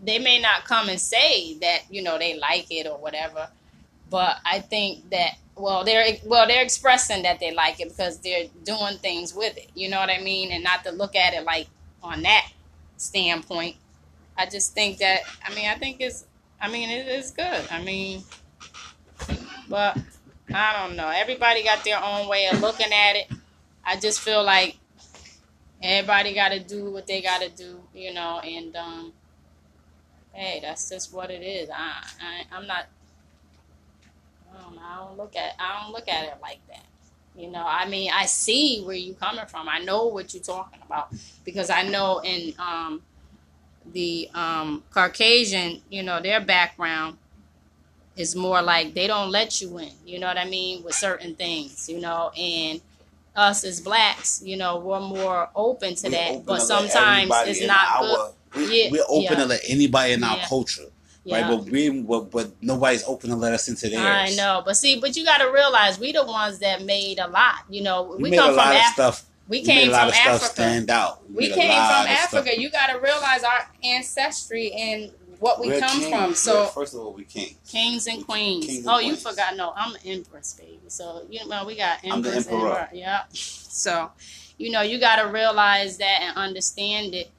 they 0.04 0.20
may 0.20 0.40
not 0.40 0.66
come 0.66 0.90
and 0.90 1.00
say 1.00 1.58
that 1.60 1.84
you 1.90 2.04
know 2.04 2.18
they 2.18 2.38
like 2.38 2.68
it 2.70 2.88
or 2.88 2.98
whatever 2.98 3.48
but 4.10 4.38
i 4.46 4.60
think 4.60 5.10
that 5.10 5.36
well 5.56 5.84
they're 5.84 6.18
well 6.26 6.46
they're 6.48 6.64
expressing 6.64 7.24
that 7.24 7.40
they 7.40 7.54
like 7.54 7.80
it 7.80 7.90
because 7.90 8.20
they're 8.20 8.48
doing 8.64 8.98
things 8.98 9.34
with 9.34 9.56
it. 9.58 9.70
You 9.76 9.90
know 9.90 10.00
what 10.00 10.10
i 10.10 10.20
mean? 10.20 10.52
And 10.52 10.64
not 10.64 10.84
to 10.84 10.92
look 10.92 11.16
at 11.16 11.34
it 11.34 11.46
like 11.46 11.68
on 12.02 12.24
that 12.24 12.52
standpoint. 12.98 13.76
I 14.38 14.46
just 14.48 14.74
think 14.74 14.98
that 14.98 15.22
i 15.48 15.54
mean 15.56 15.68
i 15.70 15.76
think 15.76 15.98
it's 16.00 16.26
i 16.60 16.70
mean 16.70 16.90
it 16.90 17.08
is 17.08 17.32
good. 17.32 17.66
I 17.72 17.82
mean 17.84 18.24
but 19.70 19.98
i 20.54 20.74
don't 20.78 20.96
know 20.96 21.10
everybody 21.10 21.64
got 21.64 21.84
their 21.84 22.02
own 22.04 22.28
way 22.28 22.48
of 22.48 22.62
looking 22.62 22.92
at 22.94 23.16
it 23.16 23.32
i 23.86 24.00
just 24.00 24.20
feel 24.20 24.44
like 24.44 24.78
everybody 25.82 26.34
got 26.34 26.50
to 26.50 26.60
do 26.60 26.92
what 26.92 27.08
they 27.08 27.22
got 27.22 27.42
to 27.42 27.50
do 27.50 27.80
you 27.94 28.14
know 28.14 28.40
and 28.40 28.76
um 28.76 29.14
hey 30.34 30.60
that's 30.62 30.90
just 30.90 31.14
what 31.14 31.30
it 31.30 31.44
is 31.44 31.70
i, 31.70 32.04
I 32.22 32.56
i'm 32.56 32.68
not 32.68 32.86
I 34.54 34.62
don't, 34.62 34.78
I 34.80 34.98
don't 34.98 35.18
look 35.18 35.36
at 35.36 35.56
I 35.60 35.82
don't 35.82 35.92
look 35.92 36.08
at 36.08 36.26
it 36.26 36.38
like 36.42 36.60
that. 36.68 36.86
You 37.36 37.50
know, 37.50 37.66
I 37.68 37.88
mean, 37.88 38.12
I 38.14 38.28
see 38.28 38.84
where 38.84 38.96
you 38.96 39.16
coming 39.16 39.46
from. 39.48 39.68
I 39.68 39.80
know 39.80 40.06
what 40.06 40.34
you're 40.34 40.44
talking 40.44 40.80
about 40.86 41.10
because 41.44 41.72
I 41.72 41.82
know 41.82 42.20
in 42.20 42.54
um, 42.60 43.02
the 43.92 44.30
um, 44.36 44.84
Caucasian, 44.92 45.82
you 45.90 46.04
know, 46.04 46.22
their 46.22 46.42
background 46.42 47.18
is 48.16 48.36
more 48.36 48.62
like 48.62 48.94
they 48.94 49.08
don't 49.08 49.32
let 49.32 49.62
you 49.62 49.78
in. 49.80 49.92
You 50.06 50.20
know 50.20 50.28
what 50.28 50.38
I 50.38 50.46
mean 50.46 50.84
with 50.84 50.96
certain 50.96 51.36
things. 51.36 51.90
You 51.90 52.00
know, 52.00 52.30
and 52.38 52.82
us 53.36 53.64
as 53.64 53.82
blacks, 53.82 54.42
you 54.46 54.56
know, 54.58 54.78
we're 54.78 55.00
more 55.00 55.50
open 55.56 55.96
to 55.96 56.08
We're 56.08 56.12
that, 56.12 56.46
but 56.46 56.60
to 56.60 56.62
sometimes 56.62 57.32
it's 57.48 57.66
not 57.66 57.88
our- 57.96 58.02
good. 58.04 58.32
We, 58.70 58.84
Yeah, 58.84 58.90
we're 58.92 59.04
open 59.10 59.24
yeah. 59.24 59.36
to 59.36 59.46
let 59.46 59.62
anybody 59.68 60.14
in 60.14 60.24
our 60.24 60.38
Yeah. 60.38 60.46
culture, 60.48 60.86
Yeah. 61.24 61.42
right? 61.42 61.58
But 61.58 61.66
we, 61.72 61.90
but, 61.90 62.30
but 62.30 62.52
nobody's 62.62 63.04
open 63.06 63.32
to 63.32 63.36
let 63.36 63.52
us 63.54 63.68
into 63.68 63.90
theirs. 63.90 64.06
I 64.06 64.36
know, 64.36 64.62
but 64.64 64.78
see, 64.78 65.00
but 65.00 65.16
you 65.16 65.26
got 65.26 65.40
to 65.40 65.46
realize 65.52 65.98
we 65.98 66.12
the 66.12 66.24
ones 66.24 66.60
that 66.60 66.84
made 66.84 67.18
a 67.18 67.28
lot. 67.28 67.62
You 67.68 67.82
know, 67.82 68.04
We, 68.20 68.30
we, 68.30 68.38
come 68.38 68.46
a 68.46 68.48
from 68.50 68.58
lot 68.58 68.76
of 68.76 68.82
Af- 68.82 68.94
stuff. 68.94 69.24
we 69.50 69.62
we 69.62 69.66
came 69.66 69.88
made 69.88 69.88
a 69.88 69.92
lot 69.94 70.14
from 70.14 70.32
Africa. 70.36 70.46
stand 70.54 70.90
out. 70.92 71.28
We 71.34 71.52
a 71.52 71.56
came 71.56 71.72
from. 71.72 72.06
Africa. 72.08 72.62
You 72.62 72.70
got 72.70 72.92
to 72.94 73.00
realize 73.00 73.44
our 73.44 73.68
ancestry 73.84 74.72
and 74.74 75.12
what 75.44 75.60
we 75.60 75.68
We're 75.68 75.80
come 75.82 76.00
kings. 76.00 76.10
from. 76.10 76.34
So 76.36 76.66
first 76.68 76.94
of 76.94 77.02
all, 77.02 77.12
we 77.12 77.26
kings. 77.26 77.58
kings 77.68 78.08
and 78.08 78.26
queens. 78.26 78.66
Kings 78.66 78.80
and 78.80 78.88
oh, 78.88 79.00
you 79.00 79.18
forgot? 79.18 79.58
No, 79.58 79.74
I'm 79.76 79.94
an 79.94 80.00
empress, 80.06 80.54
baby. 80.54 80.80
So 80.88 81.26
you 81.30 81.46
know 81.46 81.66
we 81.66 81.76
got 81.76 82.00
I'm 82.06 82.22
the 82.22 82.30
empress. 82.30 82.48
emperor. 82.48 82.70
emperor. 82.70 82.90
Yeah. 82.94 83.24
So 83.34 84.10
you 84.58 84.72
know 84.72 84.82
you 84.82 85.02
got 85.02 85.22
to 85.22 85.28
realize 85.28 85.98
that 85.98 86.20
and 86.22 86.38
understand 86.38 87.14
it, 87.14 87.30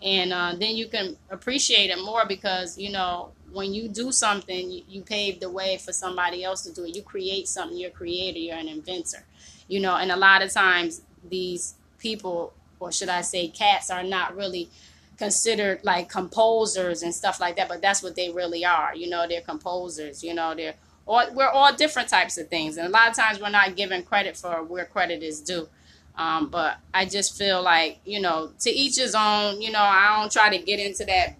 and 0.00 0.32
uh, 0.32 0.54
then 0.56 0.76
you 0.76 0.86
can 0.86 1.16
appreciate 1.30 1.90
it 1.90 2.00
more 2.00 2.24
because 2.28 2.78
you 2.78 2.92
know 2.92 3.32
when 3.50 3.74
you 3.74 3.88
do 3.88 4.12
something, 4.12 4.70
you, 4.70 4.84
you 4.88 5.02
pave 5.02 5.40
the 5.40 5.50
way 5.50 5.78
for 5.78 5.92
somebody 5.92 6.44
else 6.44 6.62
to 6.62 6.72
do 6.72 6.84
it. 6.84 6.94
You 6.94 7.02
create 7.02 7.48
something. 7.48 7.76
You're 7.76 7.90
a 7.90 7.92
creator. 7.92 8.38
You're 8.38 8.56
an 8.56 8.68
inventor. 8.68 9.24
You 9.66 9.80
know, 9.80 9.96
and 9.96 10.12
a 10.12 10.16
lot 10.16 10.42
of 10.42 10.52
times 10.52 11.02
these 11.28 11.74
people, 11.98 12.52
or 12.78 12.92
should 12.92 13.08
I 13.08 13.22
say, 13.22 13.48
cats, 13.48 13.90
are 13.90 14.04
not 14.04 14.36
really 14.36 14.70
considered 15.18 15.80
like 15.84 16.08
composers 16.08 17.02
and 17.02 17.14
stuff 17.14 17.40
like 17.40 17.56
that, 17.56 17.68
but 17.68 17.82
that's 17.82 18.02
what 18.02 18.14
they 18.16 18.30
really 18.30 18.64
are. 18.64 18.94
You 18.94 19.08
know, 19.10 19.26
they're 19.28 19.40
composers. 19.40 20.22
You 20.22 20.34
know, 20.34 20.54
they're 20.54 20.74
all 21.06 21.26
we're 21.34 21.48
all 21.48 21.74
different 21.74 22.08
types 22.08 22.38
of 22.38 22.48
things, 22.48 22.76
and 22.76 22.86
a 22.86 22.90
lot 22.90 23.08
of 23.08 23.14
times 23.16 23.40
we're 23.40 23.50
not 23.50 23.76
given 23.76 24.02
credit 24.02 24.36
for 24.36 24.62
where 24.62 24.84
credit 24.84 25.22
is 25.22 25.40
due. 25.40 25.68
Um, 26.16 26.48
but 26.50 26.76
I 26.92 27.04
just 27.04 27.36
feel 27.38 27.62
like 27.62 28.00
you 28.04 28.20
know, 28.20 28.52
to 28.60 28.70
each 28.70 28.96
his 28.96 29.14
own. 29.14 29.60
You 29.60 29.70
know, 29.72 29.80
I 29.80 30.18
don't 30.20 30.30
try 30.32 30.56
to 30.56 30.62
get 30.64 30.80
into 30.80 31.04
that 31.06 31.36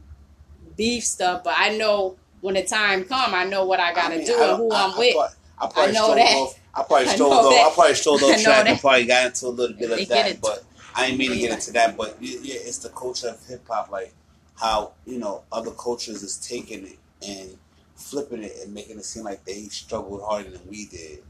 beef 0.77 1.05
stuff, 1.05 1.45
but 1.45 1.55
I 1.57 1.77
know 1.77 2.17
when 2.41 2.55
the 2.55 2.62
time 2.62 3.05
come, 3.05 3.35
I 3.35 3.45
know 3.45 3.64
what 3.64 3.81
I 3.81 3.93
gotta 3.93 4.14
I 4.14 4.19
mean, 4.19 4.27
do 4.27 4.35
I- 4.41 4.49
and 4.49 4.57
who 4.59 4.71
I- 4.71 4.85
I'm 4.85 4.93
I 4.95 4.99
with. 4.99 5.14
probably- 5.14 5.35
I 5.61 5.67
probably 5.67 5.93
know 5.93 6.05
stole 6.05 6.14
that. 6.14 6.37
Off, 6.37 6.59
I 6.73 6.83
probably 6.85 7.07
stole 7.17 7.31
those. 7.43 7.53
I 7.55 7.71
probably 7.75 7.95
stole 7.95 8.17
I 8.19 8.21
those 8.21 8.43
tracks 8.45 8.69
and 8.71 8.81
probably 8.81 9.07
got 9.07 9.27
into 9.27 9.47
a 9.47 9.49
little 9.49 9.77
bit 9.77 9.91
of 9.91 10.09
that. 10.09 10.29
it. 10.31 10.41
But 10.41 10.62
I 10.99 11.07
ain't 11.07 11.19
mean 11.19 11.31
to 11.31 11.39
get 11.39 11.53
into 11.53 11.73
that. 11.73 11.97
But 11.97 12.17
yeah, 12.21 12.57
it's 12.61 12.79
the 12.79 12.89
culture 12.91 13.29
of 13.29 13.47
hip 13.47 13.67
hop, 13.69 13.91
like 13.91 14.13
how 14.57 14.93
you 15.07 15.19
know 15.19 15.43
other 15.53 15.71
cultures 15.71 16.23
is 16.23 16.37
taking 16.37 16.87
it 16.87 16.99
and 17.27 17.57
flipping 17.95 18.43
it 18.43 18.53
and 18.65 18.75
making 18.75 18.99
it 18.99 19.05
seem 19.05 19.25
like 19.25 19.45
they 19.45 19.63
struggled 19.65 20.23
harder 20.23 20.51
than 20.51 20.61
we 20.69 20.87
did. 20.87 21.23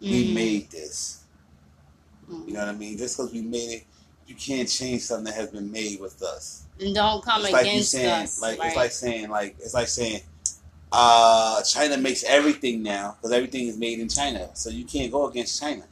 We 0.00 0.24
Mhm. 0.24 0.34
made 0.34 0.70
this. 0.70 1.20
Mhm. 2.30 2.48
You 2.48 2.54
know 2.54 2.60
what 2.60 2.68
I 2.68 2.72
mean? 2.72 2.98
Just 2.98 3.16
because 3.16 3.32
we 3.32 3.42
made 3.42 3.70
it, 3.70 3.84
you 4.26 4.34
can't 4.34 4.68
change 4.68 5.02
something 5.02 5.24
that 5.26 5.34
has 5.34 5.50
been 5.50 5.70
made 5.70 6.00
with 6.00 6.22
us. 6.22 6.62
and 6.78 6.94
don't 6.94 7.24
come 7.24 7.42
it's 7.42 7.52
like 7.52 7.62
against 7.66 7.92
saying, 7.92 8.10
us. 8.24 8.40
like 8.42 8.58
right? 8.58 8.66
it's 8.66 8.76
like 8.76 8.92
saying, 8.92 9.30
like 9.30 9.56
it's 9.60 9.72
like 9.74 9.88
saying, 9.88 10.20
uh, 10.92 11.62
China 11.62 11.96
makes 11.96 12.22
everything 12.24 12.82
now 12.82 13.16
because 13.16 13.32
everything 13.32 13.66
is 13.68 13.78
made 13.78 13.98
in 13.98 14.08
China, 14.08 14.50
so 14.54 14.68
you 14.68 14.84
can't 14.84 15.10
go 15.10 15.26
against 15.26 15.58
China, 15.60 15.84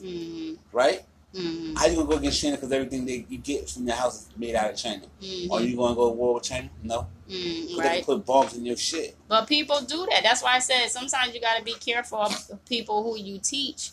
Mhm. 0.00 0.58
right? 0.72 1.04
Mhm. 1.34 1.78
How 1.78 1.86
you 1.86 1.96
gonna 1.96 2.08
go 2.08 2.16
against 2.16 2.40
China 2.42 2.56
because 2.56 2.72
everything 2.72 3.06
that 3.06 3.24
you 3.30 3.38
get 3.38 3.68
from 3.70 3.86
your 3.86 3.96
house 3.96 4.22
is 4.22 4.28
made 4.36 4.54
out 4.54 4.70
of 4.70 4.76
China? 4.76 5.06
Mhm. 5.22 5.50
Are 5.50 5.62
you 5.62 5.76
gonna 5.76 5.94
go 5.94 6.08
to 6.10 6.14
war 6.14 6.34
with 6.34 6.42
China? 6.44 6.68
No, 6.82 7.06
Mm, 7.28 7.68
'Cause 7.68 7.76
they 7.82 7.94
can 7.96 8.04
put 8.04 8.26
bombs 8.26 8.52
in 8.54 8.66
your 8.66 8.76
shit. 8.76 9.16
But 9.28 9.46
people 9.46 9.80
do 9.80 10.06
that. 10.10 10.22
That's 10.22 10.42
why 10.42 10.56
I 10.56 10.58
said 10.58 10.90
sometimes 10.90 11.32
you 11.34 11.40
got 11.40 11.56
to 11.56 11.64
be 11.64 11.72
careful 11.74 12.18
of 12.18 12.64
people 12.68 13.02
who 13.02 13.16
you 13.16 13.38
teach, 13.38 13.92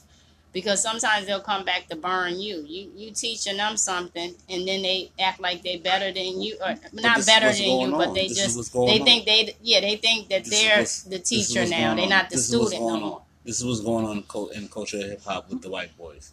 because 0.52 0.82
sometimes 0.82 1.26
they'll 1.26 1.40
come 1.40 1.64
back 1.64 1.88
to 1.88 1.96
burn 1.96 2.38
you. 2.42 2.66
You 2.68 2.92
you 2.98 3.12
teaching 3.12 3.56
them 3.56 3.78
something, 3.78 4.36
and 4.50 4.68
then 4.68 4.82
they 4.82 5.12
act 5.18 5.40
like 5.40 5.64
they 5.64 5.78
better 5.78 6.12
than 6.12 6.42
you, 6.42 6.58
or 6.62 6.76
not 6.92 7.26
better 7.26 7.54
than 7.54 7.80
you, 7.80 7.92
but 7.92 8.14
they 8.14 8.28
This 8.28 8.38
just 8.38 8.74
they 8.74 9.00
on. 9.00 9.06
think 9.06 9.26
they 9.26 9.56
yeah 9.64 9.80
they 9.80 9.96
think 9.96 10.28
that 10.28 10.44
This 10.44 11.04
they're 11.04 11.12
the 11.18 11.20
teacher 11.20 11.66
now. 11.66 11.96
They're 11.96 12.08
not 12.10 12.30
the 12.30 12.36
This 12.36 12.48
student 12.48 12.82
no 12.82 12.98
more. 13.00 13.16
on. 13.20 13.22
This 13.46 13.60
is 13.60 13.66
what's 13.66 13.80
going 13.80 14.06
on 14.06 14.18
in 14.18 14.62
in 14.64 14.68
culture 14.68 14.98
of 14.98 15.04
hip 15.12 15.24
hop 15.24 15.50
with 15.50 15.62
the 15.62 15.70
white 15.70 15.96
boys. 15.98 16.32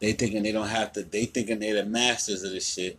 They 0.00 0.12
thinking 0.12 0.42
they 0.42 0.52
don't 0.52 0.68
have 0.68 0.92
to. 0.92 1.02
They 1.02 1.24
thinking 1.26 1.58
they're 1.58 1.82
the 1.82 1.84
masters 1.84 2.42
of 2.42 2.52
this 2.52 2.72
shit. 2.72 2.98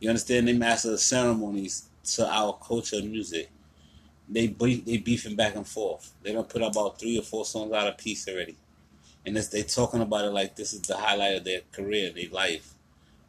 You 0.00 0.08
understand? 0.08 0.48
They 0.48 0.52
master 0.52 0.90
the 0.90 0.98
ceremonies 0.98 1.88
to 2.14 2.28
our 2.28 2.58
culture 2.58 3.02
music. 3.02 3.50
They 4.28 4.46
they 4.46 4.98
beefing 4.98 5.36
back 5.36 5.56
and 5.56 5.66
forth. 5.66 6.12
They 6.22 6.32
don't 6.32 6.48
put 6.48 6.62
about 6.62 6.98
three 6.98 7.18
or 7.18 7.22
four 7.22 7.44
songs 7.44 7.72
out 7.72 7.88
of 7.88 7.98
piece 7.98 8.28
already, 8.28 8.56
and 9.26 9.36
they 9.36 9.62
talking 9.62 10.00
about 10.00 10.24
it 10.24 10.30
like 10.30 10.56
this 10.56 10.72
is 10.72 10.80
the 10.82 10.96
highlight 10.96 11.36
of 11.36 11.44
their 11.44 11.60
career, 11.72 12.10
their 12.10 12.30
life. 12.30 12.74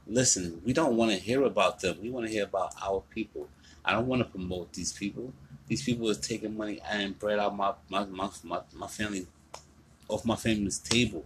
Listen, 0.06 0.62
we 0.66 0.74
don't 0.74 0.96
want 0.96 1.12
to 1.12 1.18
hear 1.18 1.44
about 1.44 1.80
them. 1.80 1.98
We 2.02 2.10
want 2.10 2.28
to 2.28 2.32
hear 2.32 2.44
about 2.44 2.74
our 2.82 3.04
people. 3.10 3.48
I 3.86 3.94
don't 3.94 4.08
want 4.08 4.22
to 4.22 4.30
promote 4.30 4.74
these 4.74 4.94
people. 4.94 5.34
These 5.68 5.84
people 5.84 6.10
is 6.10 6.18
taking 6.18 6.58
money 6.58 6.80
and 6.90 7.18
bread 7.18 7.40
out 7.40 7.56
my 7.56 7.74
my, 7.90 8.06
my, 8.06 8.30
my, 8.44 8.62
my 8.74 8.88
family 8.88 9.28
off 10.08 10.26
my 10.26 10.36
family's 10.36 10.80
table, 10.80 11.26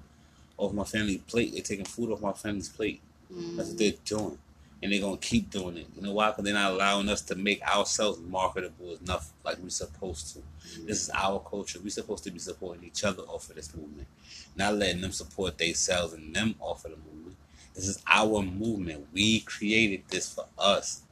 off 0.57 0.73
my 0.73 0.83
family's 0.83 1.19
plate. 1.19 1.53
They're 1.53 1.61
taking 1.61 1.85
food 1.85 2.11
off 2.11 2.21
my 2.21 2.33
family's 2.33 2.69
plate. 2.69 3.01
That's 3.29 3.69
what 3.69 3.77
they're 3.77 3.91
mm. 3.91 4.03
doing. 4.05 4.37
And 4.81 4.91
they're 4.91 5.01
gonna 5.01 5.17
keep 5.17 5.49
doing 5.49 5.77
it. 5.77 5.87
You 5.95 6.03
know 6.03 6.13
why? 6.13 6.29
Because 6.29 6.45
they're 6.45 6.53
not 6.53 6.71
allowing 6.71 7.09
us 7.09 7.21
to 7.23 7.35
make 7.35 7.61
ourselves 7.63 8.19
marketable 8.19 8.97
enough 9.03 9.31
like 9.43 9.57
we're 9.57 9.69
supposed 9.69 10.33
to. 10.33 10.39
Mm. 10.39 10.87
This 10.87 11.03
is 11.03 11.09
our 11.13 11.39
culture. 11.39 11.79
We're 11.83 11.89
supposed 11.89 12.23
to 12.25 12.31
be 12.31 12.39
supporting 12.39 12.83
each 12.83 13.03
other 13.03 13.23
off 13.23 13.49
of 13.49 13.55
this 13.55 13.75
movement. 13.75 14.07
Not 14.55 14.75
letting 14.75 15.01
them 15.01 15.11
support 15.11 15.57
themselves 15.57 16.13
and 16.13 16.35
them 16.35 16.55
off 16.59 16.85
of 16.85 16.91
the 16.91 16.97
movement. 16.97 17.37
This 17.73 17.87
is 17.87 18.03
our 18.07 18.41
movement. 18.41 19.07
We 19.13 19.41
created 19.41 20.03
this 20.09 20.33
for 20.33 20.45
us. 20.57 21.03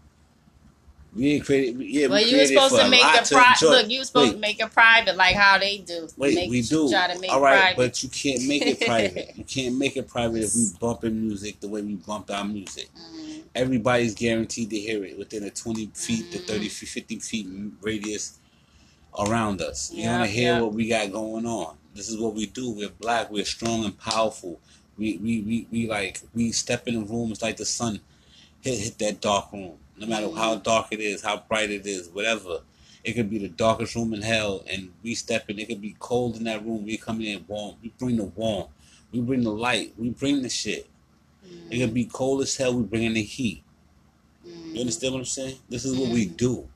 We 1.15 1.36
ain't 1.36 1.45
created 1.45 1.80
yeah, 1.80 2.08
Well, 2.08 2.21
we 2.21 2.30
you 2.30 2.38
were 2.39 2.45
supposed 2.45 2.75
to 2.75 2.89
make 2.89 2.99
to 3.01 3.34
private. 3.34 3.62
Look, 3.63 3.89
you 3.89 3.99
were 3.99 4.06
supposed 4.06 4.28
Wait. 4.32 4.34
to 4.34 4.39
make 4.39 4.60
it 4.60 4.71
private, 4.73 5.15
like 5.15 5.36
how 5.36 5.58
they 5.58 5.78
do. 5.78 6.10
Wait, 6.17 6.36
make, 6.36 6.49
we 6.49 6.62
do. 6.62 6.89
Try 6.89 7.13
to 7.13 7.19
make 7.19 7.32
All 7.32 7.39
it 7.39 7.43
right, 7.43 7.60
private. 7.60 7.78
but 7.78 8.04
you 8.04 8.10
can't 8.10 8.45
make 8.45 8.63
it 8.63 8.82
private. 8.86 9.32
You 9.38 9.45
can't 9.45 9.78
make 9.78 9.95
it 9.95 10.10
private 10.10 10.43
if 10.43 10.54
we 10.54 10.65
bumping 10.78 11.21
music 11.25 11.62
the 11.62 11.69
way 11.69 11.82
we 11.82 11.95
bump 11.95 12.30
our 12.32 12.43
music. 12.43 12.89
Mm, 12.93 13.43
Everybody's 13.56 14.13
guaranteed 14.13 14.69
to 14.71 14.78
hear 14.78 15.06
it 15.06 15.17
within 15.17 15.45
a 15.45 15.49
20 15.49 15.89
feet 15.93 16.32
to 16.34 16.39
Mhm. 16.39 16.47
30 16.47 16.67
feet, 16.67 16.89
50 16.89 17.19
feet 17.19 17.47
radius 17.80 18.39
around 19.17 19.62
us. 19.62 19.91
You 19.93 20.04
Yeah, 20.04 20.17
want 20.17 20.30
to 20.30 20.36
hear 20.36 20.54
yeah. 20.56 20.62
what 20.62 20.73
we 20.73 20.89
got 20.89 21.13
going 21.13 21.45
on. 21.45 21.78
This 21.95 22.10
is 22.10 22.17
what 22.17 22.34
we 22.34 22.45
do. 22.47 22.71
We're 22.71 22.89
black. 22.89 23.32
We're 23.32 23.45
strong 23.45 23.86
and 23.86 23.97
powerful. 23.97 24.60
We 24.97 25.17
we, 25.17 25.41
we, 25.41 25.67
we 25.71 25.88
like 25.88 26.19
we 26.34 26.51
step 26.51 26.89
in 26.89 26.95
the 26.95 27.06
room. 27.06 27.32
It's 27.32 27.41
like 27.41 27.56
the 27.56 27.65
sun 27.65 28.01
hit 28.60 28.80
hit 28.80 28.97
that 28.99 29.21
dark 29.21 29.54
room. 29.54 29.78
No 29.97 30.08
matter 30.08 30.29
how 30.31 30.55
dark 30.55 30.88
it 30.91 30.99
is, 30.99 31.21
how 31.21 31.43
bright 31.47 31.71
it 31.71 31.86
is, 31.86 32.10
whatever. 32.10 32.62
It 33.03 33.13
could 33.13 33.29
be 33.29 33.38
the 33.38 33.49
darkest 33.49 33.95
room 33.95 34.13
in 34.13 34.21
hell, 34.21 34.63
and 34.69 34.91
we 35.03 35.13
step 35.15 35.49
in. 35.49 35.60
It 35.60 35.67
could 35.67 35.81
be 35.81 35.95
cold 35.99 36.38
in 36.38 36.43
that 36.45 36.65
room. 36.65 36.86
We 36.86 36.97
come 36.97 37.21
in 37.21 37.45
warm. 37.47 37.75
We 37.81 37.93
bring 37.97 38.17
the 38.17 38.25
warm. 38.25 38.67
We 39.12 39.21
bring 39.21 39.43
the 39.43 39.51
light. 39.51 39.93
We 39.97 40.10
bring 40.10 40.41
the 40.41 40.49
shit. 40.49 40.89
It 41.69 41.79
could 41.79 41.93
be 41.93 42.05
cold 42.05 42.41
as 42.41 42.55
hell. 42.55 42.75
We 42.75 42.84
bring 42.84 43.03
in 43.03 43.13
the 43.13 43.23
heat. 43.23 43.63
You 44.43 44.81
understand 44.81 45.13
what 45.13 45.19
I'm 45.19 45.25
saying? 45.25 45.58
This 45.69 45.86
is 45.86 45.97
what 45.97 46.10
we 46.10 46.25
do. 46.25 46.67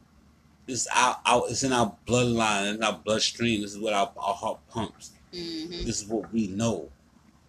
This 0.65 0.81
is 0.81 0.87
our, 0.95 1.19
our 1.25 1.43
it's 1.49 1.63
in 1.63 1.73
our 1.73 1.95
bloodline, 2.07 2.75
in 2.75 2.83
our 2.83 2.93
bloodstream. 2.93 3.61
This 3.61 3.73
is 3.73 3.79
what 3.79 3.93
our, 3.93 4.11
our 4.17 4.33
heart 4.33 4.59
pumps. 4.69 5.11
Mm-hmm. 5.33 5.85
This 5.85 6.01
is 6.01 6.07
what 6.07 6.31
we 6.31 6.47
know 6.47 6.89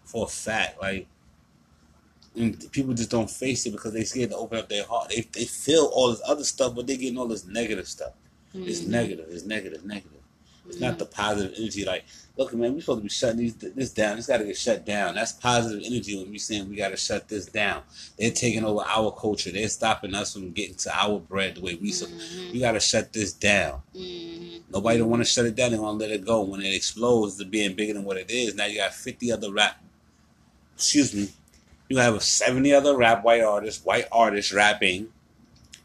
for 0.04 0.24
a 0.24 0.28
fact. 0.28 0.80
Like, 0.80 1.06
people 2.34 2.94
just 2.94 3.10
don't 3.10 3.30
face 3.30 3.66
it 3.66 3.72
because 3.72 3.92
they 3.92 4.04
scared 4.04 4.30
to 4.30 4.36
open 4.36 4.58
up 4.58 4.68
their 4.68 4.84
heart. 4.84 5.08
They 5.08 5.22
they 5.32 5.44
feel 5.44 5.90
all 5.92 6.10
this 6.10 6.22
other 6.26 6.44
stuff, 6.44 6.74
but 6.74 6.86
they 6.86 6.96
getting 6.96 7.18
all 7.18 7.26
this 7.26 7.46
negative 7.46 7.88
stuff. 7.88 8.12
It's 8.54 8.80
mm. 8.80 8.88
negative. 8.88 9.26
It's 9.30 9.44
negative. 9.44 9.84
Negative. 9.84 10.20
It's 10.66 10.80
not 10.80 10.94
mm. 10.94 10.98
the 10.98 11.06
positive 11.06 11.54
energy. 11.58 11.84
Like, 11.84 12.04
look, 12.36 12.54
man, 12.54 12.74
we 12.74 12.80
supposed 12.80 13.00
to 13.00 13.02
be 13.02 13.08
shutting 13.08 13.38
these, 13.38 13.54
this 13.54 13.92
down. 13.92 14.16
This 14.16 14.26
got 14.26 14.38
to 14.38 14.44
get 14.44 14.56
shut 14.56 14.84
down. 14.84 15.14
That's 15.14 15.32
positive 15.32 15.82
energy 15.84 16.16
when 16.16 16.30
we 16.30 16.38
saying 16.38 16.68
we 16.68 16.76
got 16.76 16.90
to 16.90 16.96
shut 16.96 17.28
this 17.28 17.46
down. 17.46 17.82
They're 18.18 18.30
taking 18.30 18.64
over 18.64 18.84
our 18.86 19.12
culture. 19.12 19.50
They're 19.50 19.68
stopping 19.68 20.14
us 20.14 20.32
from 20.34 20.52
getting 20.52 20.76
to 20.76 20.96
our 20.96 21.18
bread 21.18 21.56
the 21.56 21.60
way 21.60 21.74
we. 21.74 21.90
So 21.92 22.06
mm-hmm. 22.06 22.52
we 22.52 22.60
got 22.60 22.72
to 22.72 22.80
shut 22.80 23.12
this 23.12 23.32
down. 23.32 23.82
Mm-hmm. 23.94 24.72
Nobody 24.72 24.98
don't 24.98 25.10
want 25.10 25.22
to 25.22 25.28
shut 25.28 25.46
it 25.46 25.56
down. 25.56 25.72
They 25.72 25.78
want 25.78 25.98
to 25.98 26.06
let 26.06 26.14
it 26.14 26.24
go. 26.24 26.42
When 26.42 26.60
it 26.60 26.74
explodes 26.74 27.36
to 27.38 27.44
being 27.44 27.74
bigger 27.74 27.94
than 27.94 28.04
what 28.04 28.16
it 28.16 28.30
is, 28.30 28.54
now 28.54 28.66
you 28.66 28.78
got 28.78 28.94
50 28.94 29.32
other 29.32 29.52
rap. 29.52 29.82
Excuse 30.76 31.14
me. 31.14 31.28
You 31.90 31.96
have 31.96 32.22
70 32.22 32.72
other 32.72 32.96
rap 32.96 33.24
white 33.24 33.42
artists, 33.42 33.84
white 33.84 34.06
artists 34.12 34.52
rapping. 34.52 35.08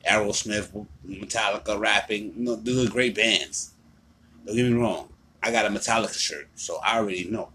Aerosmith, 0.08 0.86
Metallica 1.04 1.80
rapping. 1.80 2.32
You 2.38 2.44
know, 2.44 2.56
those 2.56 2.88
are 2.88 2.92
great 2.92 3.16
bands. 3.16 3.72
Don't 4.46 4.56
get 4.56 4.70
me 4.70 4.74
wrong. 4.74 5.10
I 5.42 5.52
got 5.52 5.66
a 5.66 5.70
Metallica 5.70 6.16
shirt, 6.16 6.48
so 6.54 6.78
I 6.86 7.00
already 7.00 7.28
know. 7.28 7.50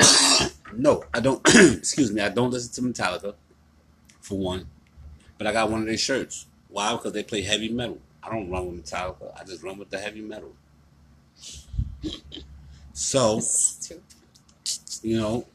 no, 0.74 1.04
I 1.12 1.20
don't. 1.20 1.42
excuse 1.76 2.10
me. 2.10 2.22
I 2.22 2.30
don't 2.30 2.50
listen 2.50 2.72
to 2.82 2.90
Metallica, 2.90 3.34
for 4.22 4.38
one. 4.38 4.66
But 5.36 5.46
I 5.46 5.52
got 5.52 5.70
one 5.70 5.82
of 5.82 5.86
their 5.86 5.98
shirts. 5.98 6.46
Why? 6.68 6.90
Because 6.92 7.12
they 7.12 7.22
play 7.22 7.42
heavy 7.42 7.68
metal. 7.68 7.98
I 8.22 8.30
don't 8.30 8.48
run 8.48 8.66
with 8.66 8.82
Metallica. 8.82 9.38
I 9.38 9.44
just 9.44 9.62
run 9.62 9.76
with 9.76 9.90
the 9.90 9.98
heavy 9.98 10.22
metal. 10.22 10.54
So 12.96 13.40
you 15.02 15.18
know, 15.18 15.46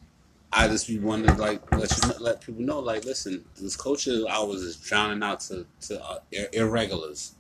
I 0.52 0.68
just 0.68 0.88
be 0.88 0.98
wanting 0.98 1.28
to 1.28 1.34
like 1.36 1.62
let 1.76 1.92
you 1.96 2.12
let 2.20 2.42
people 2.42 2.64
know, 2.64 2.80
like, 2.80 3.06
listen, 3.06 3.46
this 3.60 3.76
culture 3.76 4.14
of 4.14 4.26
ours 4.28 4.62
is 4.62 4.76
drowning 4.78 5.22
out 5.24 5.42
to 5.42 5.66
to 5.82 6.04
uh, 6.04 6.20
ir- 6.32 6.50
irregulars. 6.54 7.36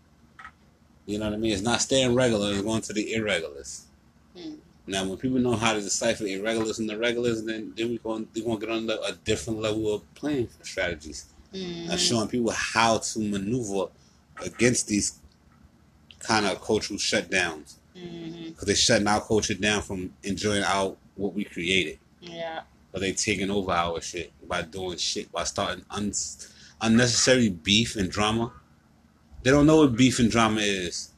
You 1.06 1.17
know 1.17 1.26
what 1.26 1.34
I 1.34 1.38
mean? 1.38 1.52
It's 1.54 1.63
not 1.63 1.82
staying 1.82 2.13
regular; 2.13 2.52
it's 2.52 2.62
going 2.62 2.82
to 2.82 2.93
the 2.93 3.13
irregulars. 3.13 3.88
Hmm. 4.38 4.56
Now, 4.86 5.06
when 5.06 5.17
people 5.17 5.39
know 5.39 5.56
how 5.56 5.74
to 5.74 5.82
decipher 5.82 6.26
irregulars 6.26 6.80
and 6.80 6.89
the 6.89 6.98
regulars, 6.98 7.43
then 7.43 7.74
then 7.76 7.89
we 7.89 7.98
going 7.98 8.28
we 8.36 8.41
going 8.43 8.60
to 8.60 8.65
get 8.65 8.76
on 8.76 8.86
the, 8.86 9.02
a 9.02 9.13
different 9.13 9.60
level 9.60 9.93
of 9.93 10.13
playing 10.15 10.50
strategies, 10.62 11.26
Mm-hmm. 11.54 11.89
and 11.89 12.00
showing 12.00 12.28
people 12.28 12.52
how 12.52 13.00
to 13.00 13.19
maneuver 13.19 13.88
against 14.45 14.88
these 14.88 15.17
kind 16.19 16.45
of 16.45 16.62
cultural 16.62 17.00
shutdowns 17.00 17.76
Mm-hmm. 17.98 18.50
because 18.50 18.65
they're 18.65 18.76
shutting 18.76 19.08
our 19.08 19.19
culture 19.19 19.56
down 19.56 19.82
from 19.82 20.13
enjoying 20.24 20.63
out 20.63 20.98
what 21.15 21.34
we 21.34 21.43
created. 21.43 21.98
Yeah. 22.22 22.62
But 22.91 23.02
they 23.02 23.12
taking 23.12 23.52
over 23.52 23.71
our 23.71 24.02
shit 24.02 24.32
by 24.47 24.63
doing 24.63 24.97
shit 24.97 25.32
by 25.32 25.43
starting 25.43 25.86
un- 25.91 26.13
unnecessary 26.82 27.49
beef 27.49 27.95
and 27.95 28.10
drama. 28.10 28.52
They 29.43 29.52
don't 29.52 29.67
know 29.67 29.78
what 29.78 29.95
beef 29.95 30.19
and 30.19 30.30
drama 30.30 30.62
is. 30.62 31.13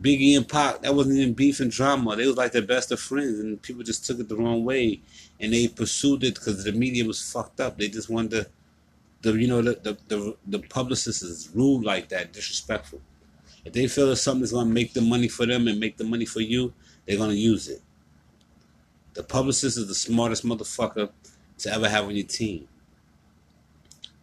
Biggie 0.00 0.36
and 0.36 0.48
Pac, 0.48 0.82
that 0.82 0.94
wasn't 0.94 1.18
even 1.18 1.34
beef 1.34 1.60
and 1.60 1.70
drama. 1.70 2.16
They 2.16 2.26
was 2.26 2.36
like 2.36 2.52
the 2.52 2.62
best 2.62 2.90
of 2.90 2.98
friends, 2.98 3.38
and 3.38 3.60
people 3.60 3.82
just 3.82 4.06
took 4.06 4.18
it 4.18 4.28
the 4.28 4.36
wrong 4.36 4.64
way, 4.64 5.00
and 5.38 5.52
they 5.52 5.68
pursued 5.68 6.24
it 6.24 6.34
because 6.34 6.64
the 6.64 6.72
media 6.72 7.04
was 7.04 7.30
fucked 7.30 7.60
up. 7.60 7.78
They 7.78 7.88
just 7.88 8.08
wanted 8.08 8.30
the, 8.30 8.46
the 9.32 9.38
you 9.38 9.48
know, 9.48 9.62
the 9.62 9.74
the 9.82 9.96
the, 10.08 10.36
the 10.46 10.58
publicists 10.60 11.22
is 11.22 11.50
rude 11.54 11.84
like 11.84 12.08
that, 12.08 12.32
disrespectful. 12.32 13.00
If 13.64 13.74
they 13.74 13.86
feel 13.86 14.08
that 14.08 14.16
something's 14.16 14.52
gonna 14.52 14.70
make 14.70 14.92
the 14.92 15.02
money 15.02 15.28
for 15.28 15.46
them 15.46 15.68
and 15.68 15.78
make 15.78 15.96
the 15.96 16.04
money 16.04 16.24
for 16.24 16.40
you, 16.40 16.72
they're 17.06 17.18
gonna 17.18 17.34
use 17.34 17.68
it. 17.68 17.82
The 19.14 19.22
publicist 19.22 19.76
is 19.76 19.88
the 19.88 19.94
smartest 19.94 20.44
motherfucker 20.44 21.10
to 21.58 21.72
ever 21.72 21.88
have 21.88 22.04
on 22.04 22.16
your 22.16 22.26
team. 22.26 22.68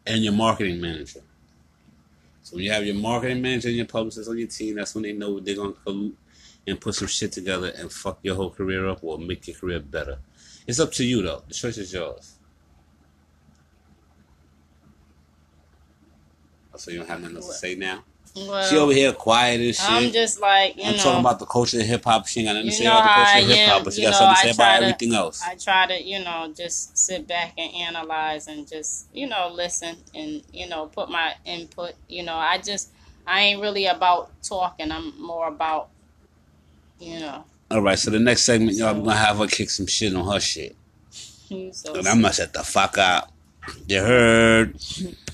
And 0.06 0.24
your 0.24 0.34
marketing 0.34 0.82
manager. 0.82 1.22
So 2.42 2.56
when 2.56 2.66
you 2.66 2.72
have 2.72 2.86
your 2.86 2.96
marketing 2.96 3.42
manager 3.42 3.68
and 3.68 3.78
your 3.78 3.86
publicist 3.86 4.28
on 4.30 4.38
your 4.38 4.48
team, 4.48 4.76
that's 4.76 4.96
when 4.96 5.04
they 5.04 5.14
know 5.14 5.40
they're 5.40 5.56
gonna 5.56 5.74
collude 5.86 6.14
and 6.66 6.82
put 6.82 6.96
some 6.96 7.08
shit 7.08 7.32
together 7.32 7.72
and 7.78 7.92
fuck 7.92 8.20
your 8.24 8.36
whole 8.36 8.50
career 8.50 8.88
up 8.88 9.04
or 9.04 9.20
make 9.20 9.48
your 9.48 9.56
career 9.56 9.80
better. 9.80 10.18
It's 10.66 10.80
up 10.80 10.92
to 10.94 11.04
you 11.04 11.22
though. 11.22 11.44
The 11.48 11.54
choice 11.54 11.78
is 11.78 11.94
yours. 11.94 12.36
Oh, 16.74 16.78
so 16.78 16.92
you 16.92 16.98
don't 16.98 17.10
have 17.10 17.22
nothing 17.22 17.38
else 17.38 17.48
to 17.48 17.54
say 17.54 17.76
now? 17.76 18.04
Well, 18.36 18.70
she 18.70 18.78
over 18.78 18.94
here 18.94 19.12
quiet 19.12 19.60
as 19.62 19.78
shit. 19.78 19.90
I'm 19.90 20.12
just 20.12 20.40
like 20.40 20.78
you 20.78 20.84
I'm 20.86 20.94
know. 20.94 20.98
talking 21.04 21.20
about 21.20 21.40
the 21.40 21.46
culture 21.46 21.80
of 21.80 21.86
hip 21.86 22.04
hop. 22.06 22.28
She 22.28 22.40
ain't 22.42 22.48
got 22.48 22.54
nothing 22.54 22.70
to 22.70 22.76
say 22.76 22.86
about 22.86 23.04
the 23.04 23.10
culture 23.10 23.32
I 23.36 23.40
of 23.40 23.48
hip 23.48 23.60
hop, 23.68 23.84
but 23.84 23.94
she 23.94 24.02
got 24.02 24.12
know, 24.12 24.18
something 24.18 24.36
to 24.36 24.42
say 24.42 24.52
about 24.52 24.78
to- 24.80 24.86
everything 24.86 25.14
else. 25.14 25.42
I 25.46 25.56
try 25.56 25.88
to, 25.88 26.02
you 26.04 26.24
know, 26.24 26.54
just 26.56 26.98
sit 26.98 27.28
back 27.28 27.54
and 27.58 27.74
analyze 27.74 28.48
and 28.48 28.68
just, 28.68 29.08
you 29.14 29.28
know, 29.28 29.50
listen 29.54 29.98
and, 30.14 30.44
you 30.54 30.68
know, 30.70 30.86
put 30.88 31.10
my 31.10 31.34
input. 31.46 31.94
You 32.08 32.24
know, 32.24 32.36
I 32.36 32.60
just, 32.60 32.90
I 33.26 33.42
ain't 33.42 33.62
really 33.62 33.88
about 33.88 34.32
talking. 34.44 34.92
I'm 34.92 35.20
more 35.22 35.48
about, 35.48 35.90
you 37.00 37.20
know, 37.20 37.44
All 37.72 37.82
right, 37.82 37.98
so 38.00 38.12
the 38.12 38.20
next 38.20 38.44
segment, 38.44 38.78
y'all, 38.78 38.90
I'm 38.90 39.04
gonna 39.04 39.16
have 39.16 39.38
her 39.38 39.48
kick 39.48 39.70
some 39.70 39.86
shit 39.88 40.14
on 40.16 40.32
her 40.32 40.40
shit, 40.40 40.76
so 41.72 41.96
and 41.96 42.08
I'm 42.08 42.22
gonna 42.22 42.34
shut 42.34 42.54
the 42.54 42.64
fuck 42.64 42.98
up. 42.98 43.32
You 43.88 44.02
heard? 44.02 44.76